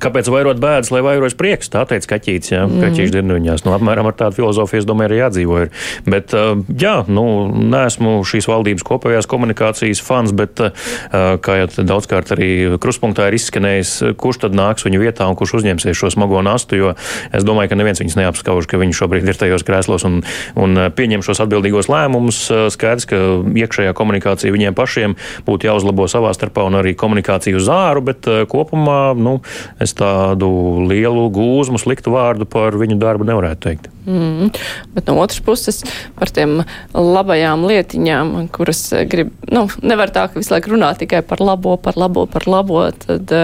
kāpēc 0.00 0.30
vairot 0.32 0.60
bēdas, 0.62 0.90
lai 0.94 1.02
vairojas 1.04 1.36
prieks? 1.38 1.70
Tā 1.72 1.84
teica 1.88 2.14
kaķītis, 2.14 2.52
jā, 2.54 2.62
mm. 2.66 2.82
kaķīši 2.84 3.14
dirnuņās. 3.14 3.64
Nu, 3.66 3.74
apmēram 3.76 4.08
ar 4.10 4.16
tādu 4.18 4.40
filozofiju, 4.40 4.82
es 4.82 4.88
domāju, 4.88 5.10
arī 5.10 5.20
jādzīvo. 5.20 5.58
Ir. 5.64 5.72
Bet, 6.08 6.34
uh, 6.36 6.60
jā, 6.80 6.94
nu, 7.10 7.24
neesmu 7.72 8.20
šīs 8.26 8.48
valdības 8.50 8.86
kopējās 8.86 9.28
komunikācijas 9.30 10.02
fans, 10.04 10.34
bet, 10.36 10.62
uh, 10.64 11.36
kā 11.44 11.58
jau 11.62 11.68
daudzkārt 11.92 12.34
arī 12.36 12.50
kruspunktā 12.82 13.28
ir 13.28 13.38
izskanējis, 13.38 13.94
kurš 14.20 14.44
tad 14.46 14.56
nāks 14.56 14.86
viņu 14.86 15.02
vietā 15.02 15.28
un 15.30 15.38
kurš 15.38 15.58
uzņemsies 15.60 15.98
šo 15.98 16.12
smago 16.14 16.40
nastu, 16.44 16.78
jo 16.80 16.94
es 17.36 17.46
domāju, 17.46 17.72
ka 17.72 17.80
neviens 17.80 18.00
viņus 18.02 18.18
neapskauž, 18.20 18.68
ka 18.70 18.80
viņi 18.80 18.96
šobrīd 18.96 19.28
ir 19.28 19.38
tajos 19.40 19.64
krēslos 19.66 20.06
un, 20.08 20.20
un 20.60 20.84
pieņem 20.96 21.24
šos 21.26 21.42
atbildīgos 21.44 21.90
lēmumus. 21.92 22.42
Skaidrs, 22.74 23.08
ka 23.10 23.20
iekšējā 23.60 23.94
komunikācija 23.96 24.54
viņiem 24.54 24.76
pašiem 24.78 25.16
būtu 25.46 25.68
jāuzlabo 25.68 26.06
savā 26.10 26.32
starpā 26.36 26.66
un 26.68 26.78
arī 26.80 26.94
komunikācija 26.98 27.58
uz 27.58 27.68
āru, 27.72 28.04
bet 28.10 28.28
kopumā, 28.50 29.00
nu, 29.18 29.38
es 29.82 29.89
es 29.90 29.96
tādu 29.98 30.48
lielu 30.86 31.26
gūzmu, 31.34 31.80
sliktu 31.82 32.14
vārdu 32.14 32.46
par 32.48 32.76
viņu 32.78 32.98
darbu 33.00 33.26
nevarētu 33.28 33.66
teikt. 33.66 33.88
Mm, 34.10 34.48
bet 34.94 35.10
no 35.10 35.18
otras 35.20 35.42
puses 35.44 35.82
par 36.16 36.30
tiem 36.32 36.62
labajām 36.96 37.66
lietiņām, 37.68 38.32
kuras 38.54 38.80
grib, 39.10 39.32
nu, 39.52 39.66
nevar 39.84 40.12
tā, 40.14 40.24
ka 40.30 40.40
visu 40.40 40.54
laiku 40.54 40.72
runā 40.72 40.92
tikai 40.98 41.20
par 41.26 41.42
labo, 41.44 41.76
par 41.80 41.98
labo, 42.00 42.24
par 42.30 42.46
labo, 42.50 42.86
tad, 43.04 43.34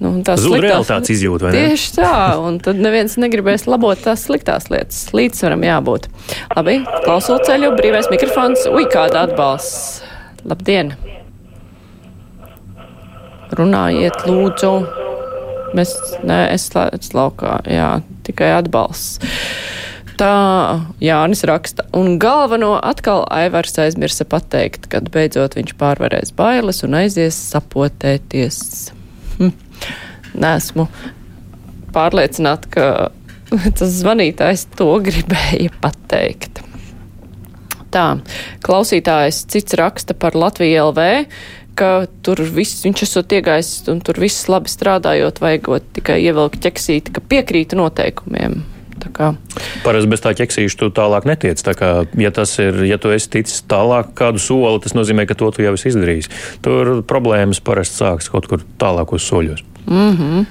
nu, 0.00 0.14
tās 0.26 0.42
Zūd 0.46 0.62
realitātes 0.64 1.12
izjūt, 1.18 1.44
vai 1.44 1.52
ne? 1.54 1.64
Tieši 1.68 1.92
tā, 1.98 2.14
un 2.40 2.60
tad 2.64 2.80
neviens 2.82 3.18
negribēs 3.20 3.68
labot 3.68 4.00
tās 4.00 4.24
sliktās 4.28 4.70
lietas. 4.72 5.04
Līdzsvaram 5.16 5.66
jābūt. 5.66 6.08
Labi, 6.56 6.80
klausulceļu, 7.04 7.74
brīvais 7.78 8.08
mikrofons, 8.14 8.64
uj, 8.70 8.88
kāda 8.94 9.26
atbalsts. 9.28 10.00
Labdien! 10.48 10.94
Runājiet, 13.58 14.24
lūdzu. 14.28 14.72
Mēs, 15.76 15.92
nē, 16.24 16.38
es 16.54 16.68
slēdzu 16.70 17.16
laukā, 17.16 17.58
jā, 17.68 17.90
tikai 18.26 18.52
atbalsts. 18.56 19.20
Tā 20.18 20.32
Jānis 20.98 21.44
raksta, 21.46 21.84
un 21.94 22.16
galveno 22.18 22.72
atkal 22.82 23.22
Aivars 23.30 23.76
aizmirsa 23.78 24.26
pateikt, 24.26 24.88
kad 24.90 25.12
beidzot 25.14 25.54
viņš 25.54 25.76
pārvarēs 25.78 26.34
bailes 26.34 26.82
un 26.86 26.96
aizies 26.98 27.38
sapotēties. 27.52 28.58
Hm. 29.36 29.52
Nesmu 30.42 30.88
pārliecināta, 31.94 32.72
ka 32.72 32.88
tas 33.78 33.94
zvanītājs 34.00 34.66
to 34.78 34.90
gribēja 35.04 35.70
pateikt. 35.84 36.64
Tā, 37.94 38.18
klausītājs 38.66 39.44
cits 39.48 39.78
raksta 39.78 40.18
par 40.18 40.34
Latviju 40.36 40.90
LV 40.90 41.06
ka 41.78 41.90
tur 42.26 42.42
viss, 42.42 42.82
viņš 42.86 43.04
esot 43.06 43.36
iegājis 43.38 43.70
un 43.92 44.02
tur 44.04 44.18
viss 44.20 44.48
labi 44.50 44.70
strādājot, 44.72 45.38
vajagot 45.42 45.86
tikai 45.98 46.18
ievelkt 46.24 46.60
ķeksīti, 46.64 47.14
ka 47.14 47.24
piekrīta 47.24 47.78
noteikumiem. 47.78 48.60
Parasti 49.84 50.10
bez 50.10 50.22
tā 50.22 50.32
ķeksīša 50.36 50.78
tu 50.80 50.88
tālāk 50.94 51.26
netiec. 51.28 51.60
Tā 51.64 51.74
kā, 51.78 51.90
ja, 52.18 52.32
ir, 52.64 52.80
ja 52.88 52.98
tu 53.00 53.12
esi 53.14 53.30
ticis 53.38 53.62
tālāk 53.70 54.10
kādu 54.18 54.42
soli, 54.42 54.82
tas 54.84 54.96
nozīmē, 54.98 55.26
ka 55.28 55.38
to 55.38 55.50
tu 55.54 55.62
jau 55.62 55.74
esi 55.78 55.92
izdarījis. 55.92 56.30
Tur 56.64 56.98
problēmas 57.08 57.62
parasti 57.64 58.02
sākas 58.02 58.30
kaut 58.32 58.50
kur 58.50 58.64
tālākos 58.82 59.28
soļos. 59.30 59.62
Mm 59.86 60.16
-hmm. 60.16 60.46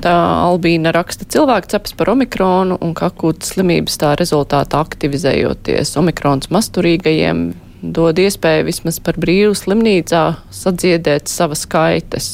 Tā 0.00 0.12
Albīna 0.48 0.94
raksta 0.96 1.26
cilvēku 1.28 1.68
cepas 1.68 1.92
par 1.92 2.08
omikronu 2.14 2.78
un 2.80 2.94
ka 2.96 3.10
akūtas 3.10 3.52
slimības 3.52 3.98
tā 4.00 4.14
rezultātā 4.16 4.80
aktivizējoties 4.80 5.96
omikrons 6.00 6.48
masturīgajiem 6.48 7.52
dod 7.82 8.20
iespēju 8.20 8.68
vismaz 8.68 9.00
par 9.04 9.18
brīvu 9.20 9.56
slimnīcā 9.58 10.24
sadziedēt 10.54 11.30
savas 11.30 11.66
kaitas. 11.70 12.30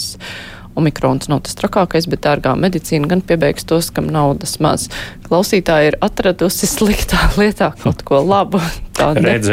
Omikrons 0.76 1.30
nav 1.32 1.40
tas 1.46 1.56
trakākais, 1.56 2.04
bet 2.12 2.20
dārgā 2.26 2.52
medicīna 2.60 3.08
gan 3.08 3.22
piebeigs 3.24 3.64
tos, 3.64 3.88
kam 3.96 4.10
naudas 4.12 4.58
maz. 4.60 4.90
Klausītāji 5.24 5.92
ir 5.92 5.96
atradusi 6.04 6.68
sliktā 6.68 7.30
lietā 7.40 7.70
kaut 7.80 8.04
ko 8.04 8.20
labu. 8.20 8.60
Tā 8.96 9.14
Redz, 9.16 9.48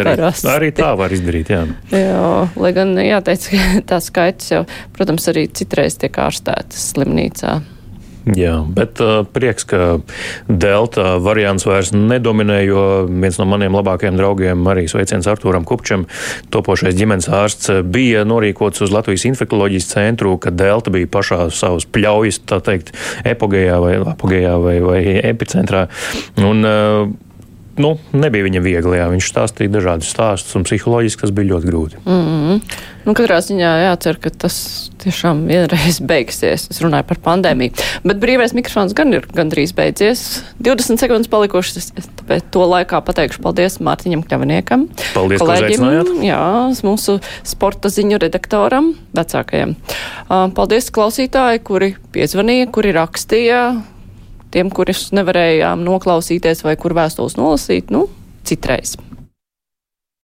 arī, 0.51 0.73
tā 0.75 0.91
var 0.99 1.15
izdarīt, 1.15 1.51
jā. 1.51 1.63
Jā, 1.95 2.25
lai 2.59 2.73
gan 2.75 2.91
jāteic, 2.99 3.47
ka 3.51 3.85
tās 3.93 4.11
skaitas 4.11 4.51
jau, 4.51 4.65
protams, 4.95 5.29
arī 5.31 5.47
citreiz 5.51 5.95
tiek 5.99 6.19
ārstētas 6.25 6.91
slimnīcā. 6.91 7.61
Jā, 8.23 8.53
bet 8.71 9.01
uh, 9.03 9.25
prieks, 9.27 9.65
ka 9.67 9.97
delta 10.47 11.17
variants 11.19 11.65
vairs 11.67 11.91
nedominē, 11.91 12.61
jo 12.63 12.83
viens 13.09 13.35
no 13.39 13.47
maniem 13.51 13.75
labākajiem 13.75 14.15
draugiem, 14.15 14.61
arī 14.71 14.85
sveiciens 14.87 15.27
Artūram 15.27 15.65
Kupčam, 15.67 16.05
topošais 16.53 16.95
ģimenes 16.95 17.27
ārsts, 17.27 17.81
bija 17.83 18.23
norīkots 18.27 18.85
uz 18.85 18.95
Latvijas 18.95 19.27
infektuoloģijas 19.27 19.89
centru, 19.91 20.37
kad 20.39 20.55
delta 20.55 20.93
bija 20.93 21.11
pašā 21.11 21.49
savas 21.51 21.83
pļaujas, 21.83 22.39
tā 22.47 22.61
teikt, 22.63 22.93
epogējā 23.27 23.83
vai, 23.83 23.93
apogējā 24.15 24.55
vai, 24.63 24.79
vai 24.87 25.03
epicentrā. 25.33 25.89
Un, 26.39 26.63
uh, 26.63 27.32
nu, 27.81 27.95
nebija 28.13 28.45
viņam 28.47 28.65
viegli. 28.65 28.97
Jā. 28.99 29.09
Viņš 29.11 29.29
stāstīja 29.31 29.71
dažādus 29.73 30.11
stāstus, 30.13 30.55
un 30.57 30.65
psiholoģiski 30.67 31.25
tas 31.25 31.33
bija 31.35 31.53
ļoti 31.53 31.69
grūti. 31.69 32.01
Mm 32.05 32.23
-hmm. 32.23 32.79
nu, 33.05 33.13
katrā 33.17 33.39
ziņā 33.41 33.71
jācer, 33.83 34.19
ka 34.21 34.29
tas 34.29 34.57
tiešām 35.03 35.45
vienreiz 35.47 35.99
beigsies. 36.11 36.67
Es 36.71 36.81
runāju 36.83 37.07
par 37.09 37.19
pandēmiju. 37.25 37.73
Bet 38.03 38.21
brīvais 38.21 38.53
mikrofons 38.53 38.93
gan 38.93 39.13
ir 39.13 39.27
gandrīz 39.33 39.73
beidzies. 39.75 40.43
20 40.61 41.01
sekundes 41.01 41.27
palikušas, 41.27 41.91
tāpēc 42.21 42.49
to 42.51 42.65
laikā 42.65 43.01
pateikšu 43.01 43.41
paldies 43.41 43.79
Mārtiņam 43.79 44.23
Kļaviniekam. 44.23 44.87
Paldies, 45.13 45.41
kolēģim. 45.41 46.23
Jā, 46.23 46.43
mūsu 46.83 47.19
sporta 47.43 47.89
ziņu 47.89 48.19
redaktoram, 48.19 48.93
vecākajam. 49.13 49.75
Paldies 50.29 50.91
klausītāji, 50.91 51.63
kuri 51.63 51.95
piezvanīja, 52.13 52.71
kuri 52.71 52.93
rakstīja 52.95 53.83
tiem, 54.53 54.69
kurus 54.73 55.07
nevarējām 55.15 55.83
noklausīties 55.85 56.63
vai 56.65 56.77
kur 56.79 56.95
vēstules 56.97 57.37
nolasīt, 57.39 57.91
nu, 57.93 58.07
citreiz. 58.47 58.95